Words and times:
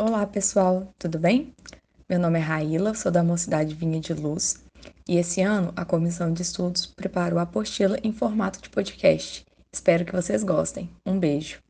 Olá, 0.00 0.24
pessoal, 0.24 0.94
tudo 0.96 1.18
bem? 1.18 1.52
Meu 2.08 2.20
nome 2.20 2.38
é 2.38 2.42
Raíla, 2.42 2.94
sou 2.94 3.10
da 3.10 3.24
Mocidade 3.24 3.74
Vinha 3.74 3.98
de 3.98 4.14
Luz 4.14 4.64
e 5.08 5.16
esse 5.16 5.42
ano 5.42 5.72
a 5.74 5.84
Comissão 5.84 6.32
de 6.32 6.40
Estudos 6.40 6.86
preparou 6.86 7.40
a 7.40 7.42
apostila 7.42 7.98
em 8.04 8.12
formato 8.12 8.62
de 8.62 8.70
podcast. 8.70 9.44
Espero 9.72 10.04
que 10.04 10.12
vocês 10.12 10.44
gostem. 10.44 10.88
Um 11.04 11.18
beijo. 11.18 11.60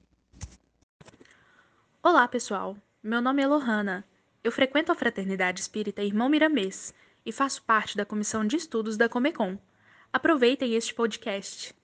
Olá, 2.02 2.28
pessoal. 2.28 2.76
Meu 3.02 3.22
nome 3.22 3.42
é 3.42 3.46
Lohana. 3.46 4.04
Eu 4.44 4.52
frequento 4.52 4.92
a 4.92 4.94
Fraternidade 4.94 5.62
Espírita 5.62 6.02
Irmão 6.02 6.28
Miramês 6.28 6.92
e 7.24 7.32
faço 7.32 7.62
parte 7.62 7.96
da 7.96 8.04
Comissão 8.04 8.46
de 8.46 8.56
Estudos 8.56 8.98
da 8.98 9.08
Comecon. 9.08 9.56
Aproveitem 10.12 10.74
este 10.74 10.92
podcast. 10.92 11.74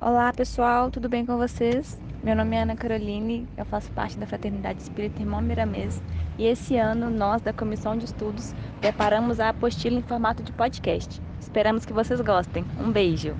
Olá, 0.00 0.32
pessoal, 0.32 0.92
tudo 0.92 1.08
bem 1.08 1.26
com 1.26 1.36
vocês? 1.36 1.98
Meu 2.24 2.34
nome 2.34 2.56
é 2.56 2.62
Ana 2.62 2.74
Caroline, 2.74 3.46
eu 3.54 3.66
faço 3.66 3.92
parte 3.92 4.16
da 4.16 4.26
Fraternidade 4.26 4.80
Espírita 4.80 5.20
Irmão 5.20 5.42
Miramês 5.42 6.00
e 6.38 6.46
esse 6.46 6.74
ano 6.74 7.10
nós, 7.10 7.42
da 7.42 7.52
Comissão 7.52 7.98
de 7.98 8.06
Estudos, 8.06 8.54
preparamos 8.80 9.38
a 9.38 9.50
apostila 9.50 9.98
em 9.98 10.02
formato 10.02 10.42
de 10.42 10.50
podcast. 10.50 11.20
Esperamos 11.38 11.84
que 11.84 11.92
vocês 11.92 12.22
gostem. 12.22 12.64
Um 12.80 12.90
beijo! 12.90 13.36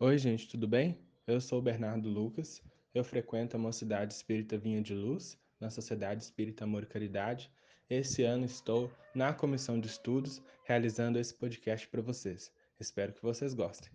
Oi, 0.00 0.16
gente, 0.16 0.48
tudo 0.48 0.66
bem? 0.66 0.98
Eu 1.26 1.38
sou 1.38 1.58
o 1.58 1.62
Bernardo 1.62 2.08
Lucas, 2.08 2.62
eu 2.94 3.04
frequento 3.04 3.58
a 3.58 3.60
Mocidade 3.60 4.14
Espírita 4.14 4.56
Vinha 4.56 4.80
de 4.80 4.94
Luz, 4.94 5.38
na 5.60 5.68
Sociedade 5.68 6.22
Espírita 6.22 6.64
Amor 6.64 6.84
e 6.84 6.86
Caridade. 6.86 7.50
Esse 7.90 8.22
ano 8.22 8.46
estou 8.46 8.90
na 9.14 9.34
Comissão 9.34 9.78
de 9.78 9.88
Estudos 9.88 10.40
realizando 10.64 11.18
esse 11.18 11.34
podcast 11.34 11.86
para 11.88 12.00
vocês. 12.00 12.50
Espero 12.80 13.12
que 13.12 13.20
vocês 13.20 13.52
gostem. 13.52 13.92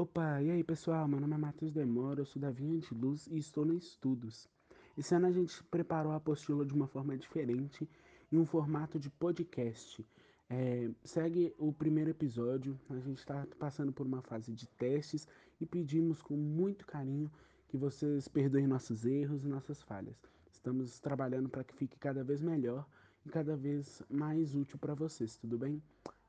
Opa, 0.00 0.40
e 0.40 0.50
aí 0.50 0.64
pessoal, 0.64 1.06
meu 1.06 1.20
nome 1.20 1.34
é 1.34 1.36
Matheus 1.36 1.72
Demora, 1.72 2.22
eu 2.22 2.24
sou 2.24 2.40
da 2.40 2.50
Vinha 2.50 2.78
de 2.78 2.94
Luz 2.94 3.26
e 3.26 3.36
estou 3.36 3.66
no 3.66 3.74
Estudos. 3.74 4.48
Esse 4.96 5.14
ano 5.14 5.26
a 5.26 5.30
gente 5.30 5.62
preparou 5.64 6.12
a 6.12 6.16
apostila 6.16 6.64
de 6.64 6.72
uma 6.72 6.86
forma 6.86 7.14
diferente, 7.18 7.86
em 8.32 8.38
um 8.38 8.46
formato 8.46 8.98
de 8.98 9.10
podcast. 9.10 10.02
É, 10.48 10.88
segue 11.04 11.54
o 11.58 11.70
primeiro 11.70 12.08
episódio, 12.08 12.80
a 12.88 12.98
gente 12.98 13.18
está 13.18 13.46
passando 13.58 13.92
por 13.92 14.06
uma 14.06 14.22
fase 14.22 14.54
de 14.54 14.66
testes 14.66 15.28
e 15.60 15.66
pedimos 15.66 16.22
com 16.22 16.34
muito 16.34 16.86
carinho 16.86 17.30
que 17.68 17.76
vocês 17.76 18.26
perdoem 18.26 18.66
nossos 18.66 19.04
erros 19.04 19.44
e 19.44 19.48
nossas 19.48 19.82
falhas. 19.82 20.16
Estamos 20.50 20.98
trabalhando 20.98 21.50
para 21.50 21.62
que 21.62 21.74
fique 21.74 21.98
cada 21.98 22.24
vez 22.24 22.40
melhor 22.40 22.88
e 23.26 23.28
cada 23.28 23.54
vez 23.54 24.02
mais 24.08 24.54
útil 24.54 24.78
para 24.78 24.94
vocês, 24.94 25.36
tudo 25.36 25.58
bem? 25.58 25.82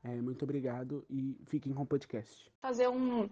É, 0.04 0.20
muito 0.20 0.44
obrigado 0.44 1.04
e 1.08 1.36
fiquem 1.46 1.72
com 1.72 1.82
o 1.82 1.86
podcast. 1.86 2.50
Fazer 2.60 2.88
um, 2.88 3.28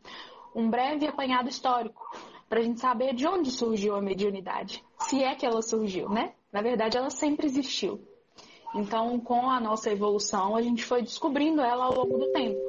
um 0.54 0.70
breve 0.70 1.06
apanhado 1.06 1.48
histórico 1.48 2.10
para 2.48 2.60
a 2.60 2.62
gente 2.62 2.80
saber 2.80 3.14
de 3.14 3.26
onde 3.26 3.50
surgiu 3.50 3.94
a 3.96 4.02
mediunidade, 4.02 4.84
se 5.00 5.22
é 5.22 5.34
que 5.34 5.44
ela 5.44 5.62
surgiu, 5.62 6.08
né? 6.08 6.34
Na 6.52 6.62
verdade, 6.62 6.96
ela 6.96 7.10
sempre 7.10 7.46
existiu. 7.46 8.00
Então, 8.74 9.18
com 9.18 9.50
a 9.50 9.60
nossa 9.60 9.90
evolução, 9.90 10.56
a 10.56 10.62
gente 10.62 10.84
foi 10.84 11.02
descobrindo 11.02 11.60
ela 11.60 11.86
ao 11.86 11.94
longo 11.94 12.18
do 12.18 12.30
tempo. 12.32 12.60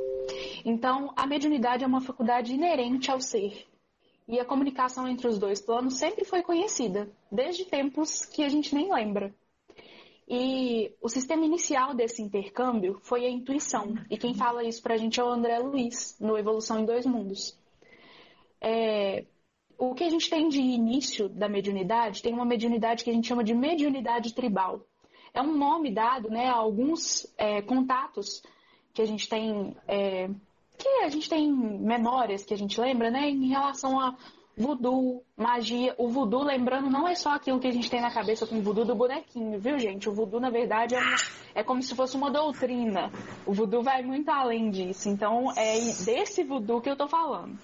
Então, 0.66 1.14
a 1.16 1.28
mediunidade 1.28 1.84
é 1.84 1.88
uma 1.88 2.02
faculdade 2.02 2.54
inerente 2.54 3.12
ao 3.12 3.20
ser. 3.20 3.68
E 4.28 4.40
a 4.40 4.46
comunicação 4.46 5.08
entre 5.08 5.28
os 5.28 5.38
dois 5.38 5.62
planos 5.62 5.98
sempre 5.98 6.24
foi 6.26 6.42
conhecida, 6.42 7.12
desde 7.32 7.66
tempos 7.66 8.26
que 8.26 8.44
a 8.44 8.50
gente 8.50 8.74
nem 8.74 8.92
lembra. 8.92 9.34
E 10.34 10.96
o 11.02 11.10
sistema 11.10 11.46
inicial 11.46 11.94
desse 11.94 12.22
intercâmbio 12.22 12.98
foi 13.02 13.26
a 13.26 13.30
intuição. 13.30 13.96
E 14.10 14.18
quem 14.18 14.34
fala 14.34 14.64
isso 14.64 14.82
para 14.82 14.94
a 14.94 14.98
gente 14.98 15.20
é 15.20 15.24
o 15.24 15.28
André 15.28 15.60
Luiz, 15.60 16.16
no 16.22 16.38
Evolução 16.38 16.80
em 16.80 16.86
Dois 16.86 17.06
Mundos. 17.06 17.60
É, 18.62 19.26
o 19.78 19.94
que 19.94 20.06
a 20.06 20.10
gente 20.10 20.30
tem 20.30 20.48
de 20.48 20.62
início 20.62 21.28
da 21.28 21.50
mediunidade, 21.50 22.22
tem 22.22 22.34
uma 22.34 22.46
mediunidade 22.46 23.04
que 23.04 23.10
a 23.10 23.14
gente 23.14 23.28
chama 23.28 23.44
de 23.44 23.54
mediunidade 23.54 24.34
tribal. 24.34 24.88
É 25.34 25.42
um 25.42 25.54
nome 25.54 25.92
dado 25.92 26.30
né, 26.30 26.48
a 26.48 26.54
alguns 26.54 27.28
é, 27.38 27.62
contatos 27.62 28.42
que 28.94 29.02
a 29.02 29.06
gente 29.06 29.28
tem, 29.28 29.76
é, 29.86 30.30
que 30.78 30.88
a 31.04 31.10
gente 31.10 31.28
tem 31.28 31.52
memórias 31.52 32.46
que 32.46 32.54
a 32.54 32.58
gente 32.58 32.80
lembra, 32.80 33.12
né, 33.12 33.30
em 33.30 33.50
relação 33.50 34.00
a 34.00 34.16
voodoo, 34.62 35.24
magia. 35.36 35.94
O 35.98 36.08
voodoo, 36.08 36.44
lembrando, 36.44 36.90
não 36.90 37.08
é 37.08 37.16
só 37.16 37.32
aquilo 37.32 37.60
que 37.60 37.68
a 37.68 37.72
gente 37.72 37.90
tem 37.90 38.00
na 38.00 38.12
cabeça 38.12 38.46
com 38.46 38.58
o 38.58 38.62
voodoo 38.62 38.86
do 38.86 38.96
bonequinho, 38.96 39.60
viu, 39.60 39.78
gente? 39.80 40.08
O 40.08 40.14
voodoo, 40.14 40.40
na 40.40 40.50
verdade, 40.50 40.96
é, 40.96 41.00
é 41.56 41.64
como 41.64 41.82
se 41.82 41.96
fosse 41.96 42.16
uma 42.16 42.30
doutrina. 42.30 43.12
O 43.46 43.54
voodoo 43.54 43.82
vai 43.82 44.02
muito 44.04 44.30
além 44.30 44.70
disso. 44.70 45.10
Então, 45.10 45.52
é 45.58 45.80
desse 46.06 46.44
voodoo 46.44 46.82
que 46.82 46.90
eu 46.90 46.96
tô 46.96 47.08
falando. 47.08 47.58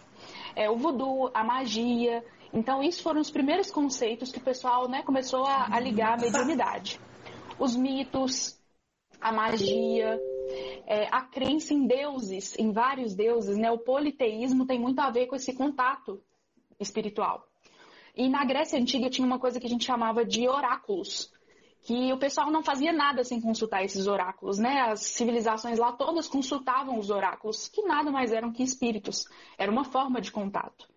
É 0.55 0.69
o 0.69 0.75
voodoo, 0.75 1.29
a 1.33 1.43
magia. 1.43 2.25
Então, 2.51 2.81
isso 2.81 3.03
foram 3.03 3.21
os 3.21 3.29
primeiros 3.29 3.69
conceitos 3.71 4.31
que 4.31 4.39
o 4.39 4.43
pessoal 4.43 4.89
né, 4.89 5.03
começou 5.03 5.45
a, 5.45 5.67
a 5.71 5.79
ligar 5.79 6.17
à 6.17 6.21
mediunidade. 6.21 6.99
Os 7.59 7.75
mitos, 7.75 8.59
a 9.21 9.31
magia, 9.31 10.19
é, 10.85 11.07
a 11.11 11.21
crença 11.21 11.73
em 11.73 11.85
deuses, 11.85 12.57
em 12.57 12.71
vários 12.71 13.13
deuses, 13.13 13.57
né? 13.57 13.69
O 13.71 13.77
politeísmo 13.77 14.65
tem 14.65 14.79
muito 14.79 14.99
a 14.99 15.09
ver 15.09 15.27
com 15.27 15.35
esse 15.35 15.53
contato 15.53 16.21
espiritual. 16.79 17.47
E 18.15 18.27
na 18.29 18.43
Grécia 18.45 18.79
Antiga 18.79 19.09
tinha 19.09 19.25
uma 19.25 19.39
coisa 19.39 19.59
que 19.59 19.67
a 19.67 19.69
gente 19.69 19.85
chamava 19.85 20.25
de 20.25 20.47
oráculos, 20.47 21.31
que 21.83 22.11
o 22.11 22.17
pessoal 22.17 22.49
não 22.51 22.63
fazia 22.63 22.91
nada 22.91 23.23
sem 23.23 23.39
consultar 23.39 23.83
esses 23.83 24.07
oráculos, 24.07 24.57
né? 24.57 24.81
As 24.81 25.01
civilizações 25.01 25.77
lá 25.77 25.91
todas 25.91 26.27
consultavam 26.27 26.97
os 26.97 27.09
oráculos, 27.09 27.67
que 27.67 27.83
nada 27.83 28.11
mais 28.11 28.31
eram 28.31 28.51
que 28.51 28.63
espíritos. 28.63 29.25
Era 29.57 29.71
uma 29.71 29.83
forma 29.83 30.19
de 30.19 30.31
contato. 30.31 30.89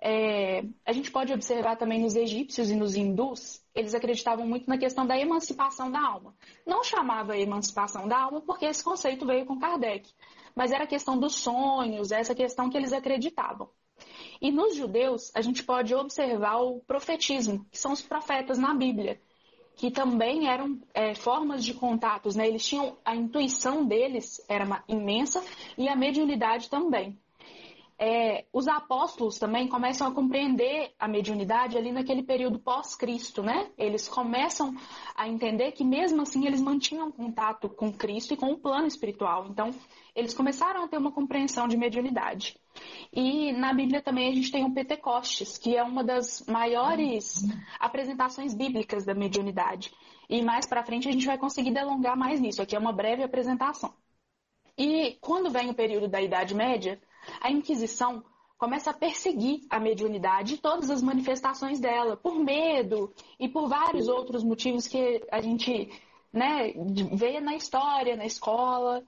É, 0.00 0.62
a 0.84 0.92
gente 0.92 1.10
pode 1.10 1.32
observar 1.32 1.76
também 1.76 2.00
nos 2.00 2.14
egípcios 2.14 2.70
e 2.70 2.76
nos 2.76 2.94
hindus, 2.94 3.62
eles 3.74 3.94
acreditavam 3.94 4.46
muito 4.46 4.68
na 4.68 4.76
questão 4.76 5.06
da 5.06 5.18
emancipação 5.18 5.90
da 5.90 6.00
alma. 6.00 6.34
Não 6.66 6.84
chamava 6.84 7.38
emancipação 7.38 8.06
da 8.06 8.18
alma 8.18 8.40
porque 8.42 8.66
esse 8.66 8.84
conceito 8.84 9.26
veio 9.26 9.46
com 9.46 9.58
Kardec, 9.58 10.10
mas 10.54 10.72
era 10.72 10.84
a 10.84 10.86
questão 10.86 11.18
dos 11.18 11.36
sonhos, 11.36 12.12
essa 12.12 12.34
questão 12.34 12.68
que 12.68 12.76
eles 12.76 12.92
acreditavam. 12.92 13.68
E 14.44 14.52
nos 14.52 14.76
judeus, 14.76 15.32
a 15.34 15.40
gente 15.40 15.64
pode 15.64 15.94
observar 15.94 16.58
o 16.58 16.78
profetismo, 16.80 17.64
que 17.70 17.78
são 17.78 17.92
os 17.92 18.02
profetas 18.02 18.58
na 18.58 18.74
Bíblia, 18.74 19.18
que 19.74 19.90
também 19.90 20.48
eram 20.48 20.78
é, 20.92 21.14
formas 21.14 21.64
de 21.64 21.72
contatos, 21.72 22.36
né? 22.36 22.46
Eles 22.46 22.62
tinham 22.62 22.94
a 23.02 23.16
intuição 23.16 23.86
deles 23.86 24.44
era 24.46 24.84
imensa 24.86 25.42
e 25.78 25.88
a 25.88 25.96
mediunidade 25.96 26.68
também. 26.68 27.18
É, 27.96 28.44
os 28.52 28.66
apóstolos 28.66 29.38
também 29.38 29.68
começam 29.68 30.06
a 30.06 30.12
compreender 30.12 30.92
a 30.98 31.06
mediunidade 31.06 31.78
ali 31.78 31.92
naquele 31.92 32.24
período 32.24 32.58
pós-Cristo, 32.58 33.42
né? 33.42 33.70
Eles 33.78 34.08
começam 34.08 34.74
a 35.14 35.28
entender 35.28 35.72
que 35.72 35.84
mesmo 35.84 36.22
assim 36.22 36.44
eles 36.44 36.60
mantinham 36.60 37.12
contato 37.12 37.68
com 37.68 37.92
Cristo 37.92 38.34
e 38.34 38.36
com 38.36 38.50
o 38.50 38.58
plano 38.58 38.88
espiritual. 38.88 39.46
Então, 39.48 39.70
eles 40.14 40.34
começaram 40.34 40.82
a 40.82 40.88
ter 40.88 40.98
uma 40.98 41.12
compreensão 41.12 41.68
de 41.68 41.76
mediunidade. 41.76 42.58
E 43.12 43.52
na 43.52 43.72
Bíblia 43.72 44.02
também 44.02 44.28
a 44.28 44.34
gente 44.34 44.50
tem 44.50 44.64
o 44.64 44.74
Pentecostes, 44.74 45.56
que 45.56 45.76
é 45.76 45.82
uma 45.82 46.02
das 46.02 46.44
maiores 46.48 47.44
apresentações 47.78 48.54
bíblicas 48.54 49.04
da 49.04 49.14
mediunidade. 49.14 49.92
E 50.28 50.42
mais 50.42 50.66
para 50.66 50.84
frente 50.84 51.08
a 51.08 51.12
gente 51.12 51.26
vai 51.26 51.38
conseguir 51.38 51.70
delongar 51.70 52.16
mais 52.16 52.40
nisso. 52.40 52.60
Aqui 52.60 52.74
é 52.74 52.78
uma 52.78 52.92
breve 52.92 53.22
apresentação. 53.22 53.94
E 54.76 55.16
quando 55.20 55.50
vem 55.50 55.70
o 55.70 55.74
período 55.74 56.08
da 56.08 56.20
Idade 56.20 56.54
Média, 56.54 57.00
a 57.40 57.50
Inquisição 57.50 58.24
começa 58.56 58.90
a 58.90 58.94
perseguir 58.94 59.60
a 59.68 59.78
mediunidade 59.78 60.54
e 60.54 60.58
todas 60.58 60.90
as 60.90 61.02
manifestações 61.02 61.80
dela, 61.80 62.16
por 62.16 62.38
medo 62.38 63.12
e 63.38 63.48
por 63.48 63.68
vários 63.68 64.08
outros 64.08 64.42
motivos 64.42 64.86
que 64.86 65.22
a 65.30 65.40
gente 65.40 65.90
né, 66.32 66.72
vê 67.12 67.40
na 67.40 67.54
história, 67.54 68.16
na 68.16 68.24
escola 68.24 69.04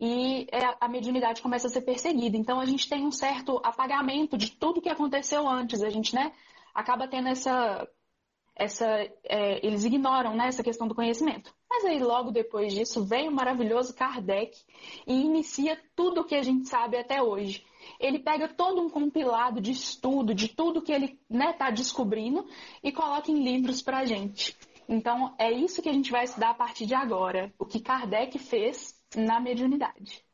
e 0.00 0.46
é, 0.50 0.76
a 0.80 0.88
mediunidade 0.88 1.42
começa 1.42 1.66
a 1.66 1.70
ser 1.70 1.82
perseguida. 1.82 2.36
Então 2.36 2.58
a 2.58 2.64
gente 2.64 2.88
tem 2.88 3.06
um 3.06 3.12
certo 3.12 3.60
apagamento 3.62 4.38
de 4.38 4.50
tudo 4.52 4.80
que 4.80 4.88
aconteceu 4.88 5.46
antes. 5.46 5.82
A 5.82 5.90
gente 5.90 6.14
né, 6.14 6.32
acaba 6.74 7.06
tendo 7.06 7.28
essa. 7.28 7.86
essa 8.54 8.86
é, 9.24 9.64
eles 9.64 9.84
ignoram 9.84 10.34
né, 10.34 10.46
essa 10.48 10.62
questão 10.62 10.88
do 10.88 10.94
conhecimento. 10.94 11.54
Mas 11.70 11.84
aí 11.84 12.00
logo 12.00 12.32
depois 12.32 12.74
disso 12.74 13.04
vem 13.04 13.28
o 13.28 13.32
maravilhoso 13.32 13.94
Kardec 13.94 14.58
e 15.06 15.14
inicia 15.14 15.80
tudo 15.94 16.22
o 16.22 16.24
que 16.24 16.34
a 16.34 16.42
gente 16.42 16.68
sabe 16.68 16.98
até 16.98 17.22
hoje. 17.22 17.64
Ele 18.00 18.18
pega 18.18 18.48
todo 18.48 18.82
um 18.82 18.90
compilado 18.90 19.60
de 19.60 19.70
estudo 19.70 20.34
de 20.34 20.48
tudo 20.48 20.82
que 20.82 20.92
ele 20.92 21.06
está 21.06 21.18
né, 21.30 21.52
tá 21.52 21.70
descobrindo 21.70 22.44
e 22.82 22.90
coloca 22.90 23.30
em 23.30 23.44
livros 23.44 23.80
para 23.80 23.98
a 23.98 24.04
gente. 24.04 24.58
Então 24.88 25.32
é 25.38 25.52
isso 25.52 25.80
que 25.80 25.88
a 25.88 25.92
gente 25.92 26.10
vai 26.10 26.24
estudar 26.24 26.50
a 26.50 26.54
partir 26.54 26.86
de 26.86 26.94
agora. 26.94 27.54
O 27.56 27.64
que 27.64 27.80
Kardec 27.80 28.36
fez 28.40 28.92
na 29.14 29.38
mediunidade. 29.38 30.24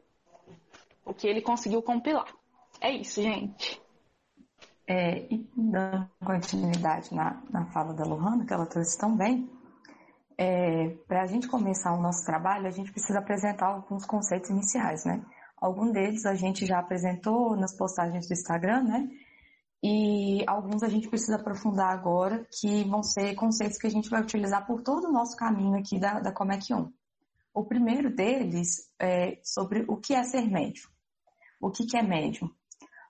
O 1.04 1.12
que 1.12 1.28
ele 1.28 1.42
conseguiu 1.42 1.82
compilar. 1.82 2.34
É 2.80 2.90
isso, 2.90 3.22
gente. 3.22 3.80
É, 4.88 5.26
e 5.30 5.46
dando 5.54 6.08
continuidade 6.24 7.14
na, 7.14 7.42
na 7.50 7.66
fala 7.66 7.92
da 7.92 8.04
Lohana, 8.04 8.46
que 8.46 8.52
ela 8.52 8.66
trouxe 8.66 8.96
tão 8.96 9.16
bem, 9.16 9.50
é, 10.38 10.88
para 11.08 11.22
a 11.22 11.26
gente 11.26 11.48
começar 11.48 11.92
o 11.94 12.00
nosso 12.00 12.24
trabalho, 12.24 12.66
a 12.66 12.70
gente 12.70 12.92
precisa 12.92 13.18
apresentar 13.18 13.66
alguns 13.66 14.04
conceitos 14.04 14.50
iniciais, 14.50 15.04
né? 15.04 15.24
Algum 15.56 15.90
deles 15.90 16.26
a 16.26 16.34
gente 16.34 16.66
já 16.66 16.78
apresentou 16.78 17.56
nas 17.56 17.74
postagens 17.76 18.28
do 18.28 18.34
Instagram, 18.34 18.82
né? 18.82 19.08
e 19.82 20.42
alguns 20.48 20.82
a 20.82 20.88
gente 20.88 21.08
precisa 21.08 21.36
aprofundar 21.36 21.92
agora, 21.92 22.44
que 22.58 22.82
vão 22.84 23.04
ser 23.04 23.34
conceitos 23.34 23.78
que 23.78 23.86
a 23.86 23.90
gente 23.90 24.08
vai 24.08 24.20
utilizar 24.20 24.66
por 24.66 24.82
todo 24.82 25.08
o 25.08 25.12
nosso 25.12 25.36
caminho 25.36 25.78
aqui 25.78 25.98
da, 25.98 26.18
da 26.18 26.32
Comec 26.32 26.72
1. 26.72 26.92
O 27.54 27.64
primeiro 27.64 28.14
deles 28.14 28.90
é 29.00 29.38
sobre 29.44 29.84
o 29.88 29.96
que 29.96 30.12
é 30.12 30.24
ser 30.24 30.42
médium. 30.42 30.88
O 31.60 31.70
que, 31.70 31.86
que 31.86 31.96
é 31.96 32.02
médium? 32.02 32.50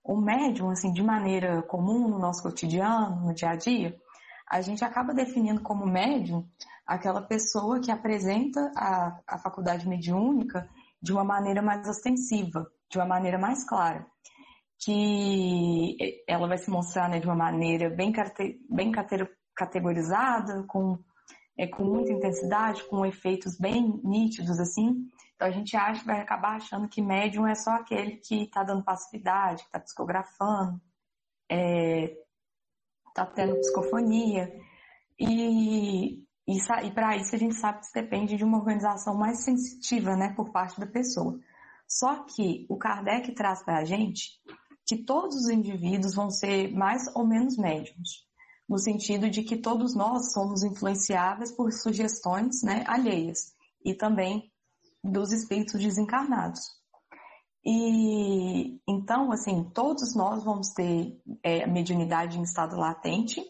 O 0.05 0.21
médium, 0.21 0.71
assim, 0.71 0.93
de 0.93 1.03
maneira 1.03 1.63
comum 1.63 2.09
no 2.09 2.19
nosso 2.19 2.43
cotidiano, 2.43 3.25
no 3.25 3.35
dia 3.35 3.51
a 3.51 3.57
dia, 3.57 3.97
a 4.49 4.61
gente 4.61 4.85
acaba 4.85 5.15
definindo 5.15 5.63
como 5.63 5.87
médium 5.87 6.47
aquela 6.87 7.23
pessoa 7.23 7.81
que 7.81 7.91
apresenta 7.91 8.73
a, 8.77 9.21
a 9.27 9.39
faculdade 9.39 9.89
mediúnica 9.89 10.69
de 11.03 11.13
uma 11.13 11.25
maneira 11.25 11.61
mais 11.61 11.89
ostensiva, 11.89 12.71
de 12.91 12.99
uma 12.99 13.07
maneira 13.07 13.39
mais 13.39 13.65
clara 13.69 14.07
que 14.79 15.97
ela 16.29 16.47
vai 16.47 16.59
se 16.59 16.71
mostrar 16.71 17.09
né, 17.09 17.19
de 17.19 17.27
uma 17.27 17.35
maneira 17.35 17.89
bem, 17.91 18.13
bem 18.69 18.93
categorizada, 19.55 20.65
com, 20.69 20.99
é, 21.57 21.67
com 21.67 21.85
muita 21.85 22.13
intensidade, 22.13 22.85
com 22.85 23.05
efeitos 23.07 23.59
bem 23.59 24.01
nítidos, 24.05 24.61
assim. 24.61 25.09
Então 25.35 25.49
a 25.49 25.51
gente 25.51 25.77
acha, 25.77 26.05
vai 26.05 26.21
acabar 26.21 26.57
achando 26.57 26.89
que 26.89 27.03
médium 27.03 27.47
é 27.47 27.55
só 27.55 27.71
aquele 27.73 28.17
que 28.17 28.45
está 28.45 28.63
dando 28.63 28.85
passividade, 28.85 29.63
que 29.63 29.69
está 29.69 29.81
psicografando, 29.81 30.81
está 31.49 33.23
é, 33.23 33.27
tendo 33.35 33.59
psicofonia. 33.61 34.53
E, 35.19 36.26
e, 36.47 36.59
e 36.59 36.91
para 36.93 37.17
isso 37.17 37.35
a 37.35 37.39
gente 37.39 37.57
sabe 37.57 37.81
que 37.81 37.93
depende 38.01 38.37
de 38.37 38.45
uma 38.45 38.59
organização 38.59 39.17
mais 39.17 39.45
sensitiva 39.45 40.15
né, 40.17 40.33
por 40.35 40.51
parte 40.53 40.79
da 40.79 40.87
pessoa. 40.87 41.39
Só 41.89 42.25
que 42.25 42.67
o 42.69 42.77
Kardec 42.77 43.35
traz 43.35 43.63
para 43.63 43.79
a 43.79 43.85
gente 43.85 44.41
que 44.87 44.97
todos 44.97 45.35
os 45.35 45.49
indivíduos 45.49 46.15
vão 46.15 46.31
ser 46.31 46.73
mais 46.73 47.03
ou 47.15 47.27
menos 47.27 47.57
médiums, 47.57 48.25
no 48.69 48.79
sentido 48.79 49.29
de 49.29 49.43
que 49.43 49.57
todos 49.57 49.95
nós 49.95 50.33
somos 50.33 50.63
influenciáveis 50.63 51.51
por 51.51 51.73
sugestões 51.73 52.63
né, 52.63 52.85
alheias 52.87 53.53
e 53.85 53.95
também 53.95 54.51
dos 55.03 55.33
espíritos 55.33 55.81
desencarnados. 55.81 56.61
E 57.65 58.81
então, 58.89 59.33
assim, 59.33 59.65
todos 59.75 60.15
nós 60.15 60.45
vamos 60.45 60.69
ter 60.69 61.21
é, 61.43 61.67
mediunidade 61.67 62.39
em 62.39 62.43
estado 62.43 62.77
latente, 62.77 63.43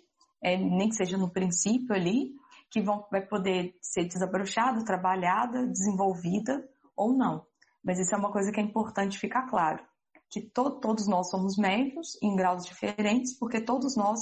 é, 0.42 0.56
nem 0.56 0.88
que 0.88 0.94
seja 0.94 1.18
no 1.18 1.30
princípio 1.30 1.94
ali, 1.94 2.34
que 2.76 2.82
vão, 2.82 3.06
vai 3.10 3.24
poder 3.26 3.74
ser 3.80 4.04
desabrochada, 4.04 4.84
trabalhada, 4.84 5.66
desenvolvida 5.66 6.62
ou 6.94 7.16
não. 7.16 7.46
Mas 7.82 7.98
isso 7.98 8.14
é 8.14 8.18
uma 8.18 8.30
coisa 8.30 8.52
que 8.52 8.60
é 8.60 8.62
importante 8.62 9.18
ficar 9.18 9.48
claro 9.48 9.82
que 10.28 10.42
to 10.50 10.78
todos 10.80 11.08
nós 11.08 11.30
somos 11.30 11.56
médios 11.56 12.20
em 12.22 12.36
graus 12.36 12.66
diferentes, 12.66 13.38
porque 13.38 13.60
todos 13.60 13.96
nós 13.96 14.20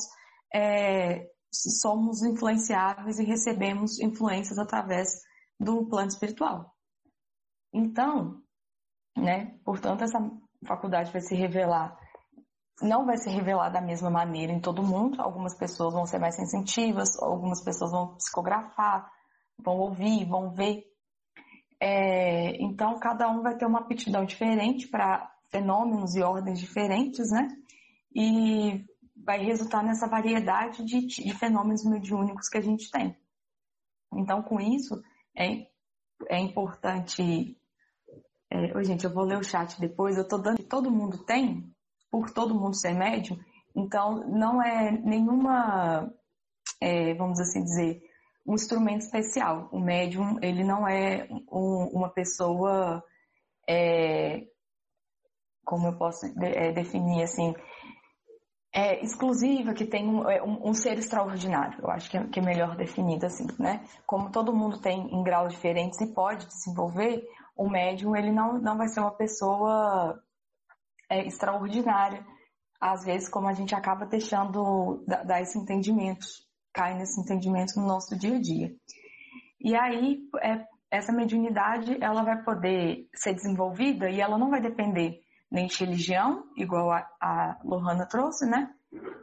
é, 0.54 1.26
somos 1.50 2.22
influenciáveis 2.22 3.18
e 3.18 3.24
recebemos 3.24 3.98
influências 3.98 4.58
através 4.58 5.20
do 5.58 5.86
plano 5.86 6.08
espiritual. 6.08 6.72
Então, 7.72 8.40
né, 9.16 9.58
portanto, 9.64 10.04
essa 10.04 10.18
faculdade 10.64 11.10
vai 11.10 11.20
se 11.20 11.34
revelar, 11.34 11.98
não 12.82 13.06
vai 13.06 13.16
se 13.16 13.30
revelar 13.30 13.70
da 13.70 13.80
mesma 13.80 14.10
maneira 14.10 14.52
em 14.52 14.60
todo 14.60 14.82
mundo. 14.82 15.20
Algumas 15.20 15.56
pessoas 15.56 15.94
vão 15.94 16.06
ser 16.06 16.18
mais 16.18 16.34
sensitivas, 16.34 17.16
algumas 17.20 17.62
pessoas 17.62 17.90
vão 17.90 18.14
psicografar, 18.16 19.10
vão 19.58 19.78
ouvir, 19.78 20.24
vão 20.24 20.50
ver. 20.50 20.84
É, 21.80 22.56
então, 22.62 22.98
cada 22.98 23.28
um 23.28 23.42
vai 23.42 23.56
ter 23.56 23.66
uma 23.66 23.80
aptidão 23.80 24.24
diferente 24.24 24.88
para 24.88 25.30
fenômenos 25.50 26.14
e 26.14 26.22
ordens 26.22 26.58
diferentes, 26.58 27.30
né? 27.30 27.48
E 28.14 28.84
vai 29.16 29.44
resultar 29.44 29.82
nessa 29.82 30.06
variedade 30.08 30.84
de, 30.84 31.06
de 31.06 31.34
fenômenos 31.34 31.84
mediúnicos 31.84 32.48
que 32.48 32.58
a 32.58 32.60
gente 32.60 32.90
tem. 32.90 33.16
Então, 34.12 34.42
com 34.42 34.60
isso, 34.60 35.02
é, 35.36 35.66
é 36.28 36.38
importante. 36.38 37.56
É, 38.50 38.84
gente, 38.84 39.04
eu 39.04 39.12
vou 39.12 39.24
ler 39.24 39.38
o 39.38 39.44
chat 39.44 39.80
depois. 39.80 40.16
Eu 40.16 40.26
tô 40.26 40.38
dando 40.38 40.62
todo 40.64 40.90
mundo 40.90 41.24
tem, 41.24 41.73
por 42.14 42.30
todo 42.30 42.54
mundo 42.54 42.76
ser 42.76 42.94
médium. 42.94 43.36
Então, 43.74 44.24
não 44.28 44.62
é 44.62 44.92
nenhuma, 44.92 46.08
é, 46.80 47.12
vamos 47.14 47.40
assim 47.40 47.64
dizer, 47.64 48.00
um 48.46 48.54
instrumento 48.54 49.00
especial. 49.00 49.68
O 49.72 49.80
médium, 49.80 50.38
ele 50.40 50.62
não 50.62 50.86
é 50.86 51.26
um, 51.50 51.90
uma 51.92 52.08
pessoa 52.08 53.02
é, 53.68 54.44
como 55.64 55.88
eu 55.88 55.98
posso 55.98 56.24
é, 56.40 56.70
definir 56.70 57.24
assim, 57.24 57.52
é, 58.72 59.02
exclusiva, 59.02 59.74
que 59.74 59.84
tem 59.84 60.06
um, 60.06 60.30
é, 60.30 60.40
um, 60.40 60.68
um, 60.68 60.72
ser 60.72 60.96
extraordinário. 60.96 61.80
Eu 61.82 61.90
acho 61.90 62.08
que 62.08 62.16
é, 62.16 62.24
que 62.28 62.38
é, 62.38 62.42
melhor 62.44 62.76
definido 62.76 63.26
assim, 63.26 63.48
né? 63.58 63.84
Como 64.06 64.30
todo 64.30 64.54
mundo 64.54 64.78
tem 64.78 65.12
em 65.12 65.24
graus 65.24 65.52
diferentes 65.52 66.00
e 66.00 66.14
pode 66.14 66.46
desenvolver, 66.46 67.26
o 67.56 67.68
médium 67.68 68.14
ele 68.14 68.30
não, 68.30 68.56
não 68.56 68.78
vai 68.78 68.86
ser 68.86 69.00
uma 69.00 69.10
pessoa 69.10 70.22
é, 71.14 71.26
extraordinária. 71.26 72.26
Às 72.80 73.04
vezes, 73.04 73.28
como 73.28 73.46
a 73.46 73.52
gente 73.52 73.74
acaba 73.74 74.04
deixando 74.04 75.04
dar 75.06 75.40
esse 75.40 75.56
entendimento, 75.56 76.26
cai 76.72 76.94
nesse 76.94 77.20
entendimento 77.20 77.78
no 77.78 77.86
nosso 77.86 78.18
dia 78.18 78.36
a 78.36 78.40
dia. 78.40 78.74
E 79.60 79.76
aí, 79.76 80.18
é, 80.42 80.66
essa 80.90 81.12
mediunidade, 81.12 81.96
ela 82.02 82.24
vai 82.24 82.42
poder 82.42 83.08
ser 83.14 83.32
desenvolvida 83.32 84.10
e 84.10 84.20
ela 84.20 84.36
não 84.36 84.50
vai 84.50 84.60
depender 84.60 85.20
nem 85.50 85.66
de 85.66 85.78
religião, 85.78 86.44
igual 86.56 86.90
a, 86.90 87.08
a 87.20 87.60
Lohana 87.64 88.06
trouxe, 88.06 88.44
né? 88.44 88.68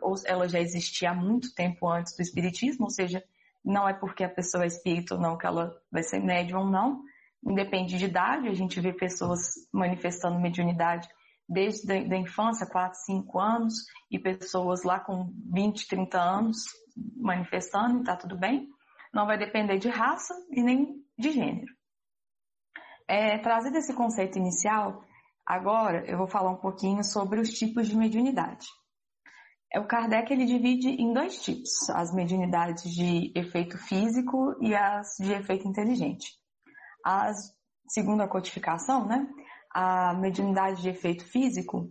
Ou 0.01 0.15
ela 0.25 0.47
já 0.47 0.59
existia 0.59 1.11
há 1.11 1.13
muito 1.13 1.53
tempo 1.53 1.89
antes 1.89 2.15
do 2.15 2.21
espiritismo, 2.21 2.85
ou 2.85 2.89
seja, 2.89 3.21
não 3.63 3.87
é 3.87 3.93
porque 3.93 4.23
a 4.23 4.29
pessoa 4.29 4.63
é 4.63 4.67
espírita 4.67 5.15
ou 5.15 5.21
não 5.21 5.37
que 5.37 5.45
ela 5.45 5.75
vai 5.91 6.03
ser 6.03 6.19
médium 6.19 6.61
ou 6.61 6.65
não. 6.67 7.01
Independe 7.45 7.97
de 7.97 8.05
idade, 8.05 8.47
a 8.47 8.53
gente 8.53 8.79
vê 8.79 8.93
pessoas 8.93 9.41
manifestando 9.73 10.39
mediunidade 10.39 11.07
desde 11.47 11.91
a 11.91 12.17
infância, 12.17 12.65
4, 12.65 12.99
5 13.05 13.39
anos, 13.39 13.73
e 14.09 14.19
pessoas 14.19 14.83
lá 14.83 14.99
com 14.99 15.33
20, 15.53 15.87
30 15.87 16.19
anos 16.19 16.57
manifestando, 17.17 18.01
e 18.01 18.03
tá 18.03 18.15
tudo 18.15 18.37
bem. 18.37 18.67
Não 19.13 19.25
vai 19.25 19.37
depender 19.37 19.77
de 19.77 19.89
raça 19.89 20.33
e 20.51 20.61
nem 20.61 20.95
de 21.17 21.31
gênero. 21.31 21.73
É, 23.07 23.37
trazido 23.39 23.77
esse 23.77 23.93
conceito 23.93 24.37
inicial, 24.37 25.03
Agora 25.45 26.05
eu 26.09 26.17
vou 26.17 26.27
falar 26.27 26.51
um 26.51 26.61
pouquinho 26.61 27.03
sobre 27.03 27.39
os 27.39 27.49
tipos 27.49 27.87
de 27.87 27.97
mediunidade. 27.97 28.65
É, 29.73 29.79
o 29.79 29.87
Kardec 29.87 30.31
ele 30.31 30.45
divide 30.45 30.89
em 30.89 31.13
dois 31.13 31.41
tipos, 31.43 31.89
as 31.89 32.13
mediunidades 32.13 32.83
de 32.83 33.31
efeito 33.35 33.77
físico 33.77 34.55
e 34.61 34.75
as 34.75 35.15
de 35.19 35.33
efeito 35.33 35.67
inteligente. 35.67 36.27
As, 37.03 37.37
segundo 37.87 38.21
a 38.21 38.27
codificação, 38.27 39.05
né, 39.05 39.27
a 39.73 40.13
mediunidade 40.13 40.81
de 40.81 40.89
efeito 40.89 41.25
físico, 41.25 41.89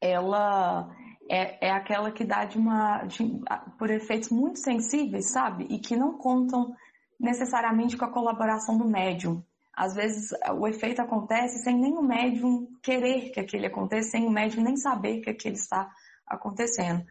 ela 0.00 0.88
é, 1.30 1.68
é 1.68 1.70
aquela 1.70 2.10
que 2.10 2.24
dá 2.24 2.44
de 2.44 2.58
uma, 2.58 3.04
de, 3.04 3.40
por 3.78 3.90
efeitos 3.90 4.30
muito 4.30 4.58
sensíveis, 4.58 5.30
sabe? 5.30 5.66
E 5.70 5.78
que 5.78 5.96
não 5.96 6.18
contam 6.18 6.74
necessariamente 7.18 7.96
com 7.96 8.04
a 8.04 8.12
colaboração 8.12 8.76
do 8.76 8.88
médium. 8.88 9.42
Às 9.74 9.94
vezes 9.94 10.30
o 10.58 10.66
efeito 10.66 11.00
acontece 11.00 11.62
sem 11.62 11.78
nem 11.78 11.94
o 11.94 12.02
médium 12.02 12.66
querer 12.82 13.30
que 13.30 13.40
aquele 13.40 13.66
aconteça, 13.66 14.10
sem 14.10 14.26
o 14.26 14.30
médium 14.30 14.64
nem 14.64 14.76
saber 14.76 15.20
que 15.20 15.30
aquele 15.30 15.54
está 15.54 15.90
acontecendo. 16.26 17.04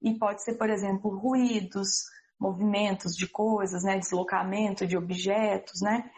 E 0.00 0.16
pode 0.18 0.44
ser, 0.44 0.54
por 0.54 0.70
exemplo, 0.70 1.10
ruídos, 1.16 2.04
movimentos 2.38 3.16
de 3.16 3.26
coisas, 3.26 3.82
né, 3.82 3.98
deslocamento 3.98 4.86
de 4.86 4.96
objetos, 4.96 5.80
né? 5.80 6.10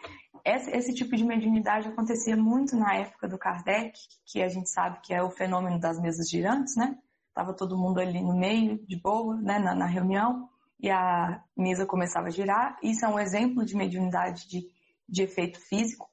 Esse, 0.49 0.71
esse, 0.71 0.93
tipo 0.93 1.15
de 1.15 1.25
mediunidade 1.25 1.87
acontecia 1.87 2.37
muito 2.37 2.75
na 2.75 2.95
época 2.95 3.27
do 3.27 3.37
Kardec, 3.37 3.99
que 4.25 4.41
a 4.41 4.47
gente 4.47 4.69
sabe 4.69 5.01
que 5.01 5.13
é 5.13 5.21
o 5.21 5.29
fenômeno 5.29 5.79
das 5.79 5.99
mesas 5.99 6.29
girantes, 6.29 6.75
né? 6.75 6.97
Tava 7.33 7.53
todo 7.53 7.77
mundo 7.77 7.99
ali 7.99 8.21
no 8.21 8.37
meio, 8.37 8.79
de 8.85 8.99
boa, 8.99 9.35
né, 9.35 9.59
na, 9.59 9.75
na 9.75 9.85
reunião, 9.85 10.47
e 10.79 10.89
a 10.89 11.43
mesa 11.55 11.85
começava 11.85 12.27
a 12.27 12.31
girar. 12.31 12.77
Isso 12.81 13.05
é 13.05 13.09
um 13.09 13.19
exemplo 13.19 13.65
de 13.65 13.75
mediunidade 13.75 14.47
de 14.47 14.77
de 15.07 15.23
efeito 15.23 15.59
físico. 15.59 16.09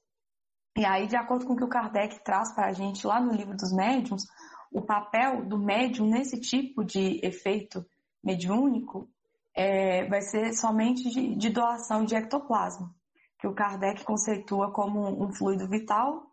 E 0.76 0.84
aí, 0.84 1.06
de 1.06 1.16
acordo 1.16 1.46
com 1.46 1.54
o 1.54 1.56
que 1.56 1.64
o 1.64 1.68
Kardec 1.68 2.22
traz 2.24 2.52
para 2.54 2.66
a 2.66 2.72
gente 2.72 3.06
lá 3.06 3.20
no 3.20 3.32
livro 3.32 3.56
dos 3.56 3.72
médiums, 3.72 4.24
o 4.72 4.82
papel 4.82 5.44
do 5.44 5.58
médium 5.58 6.08
nesse 6.08 6.40
tipo 6.40 6.84
de 6.84 7.20
efeito 7.24 7.84
mediúnico 8.22 9.08
é, 9.54 10.04
vai 10.08 10.20
ser 10.20 10.52
somente 10.54 11.08
de, 11.10 11.36
de, 11.36 11.50
doação 11.50 12.04
de 12.04 12.16
ectoplasma, 12.16 12.92
que 13.38 13.46
o 13.46 13.54
Kardec 13.54 14.04
conceitua 14.04 14.72
como 14.72 15.22
um 15.22 15.32
fluido 15.32 15.68
vital, 15.68 16.26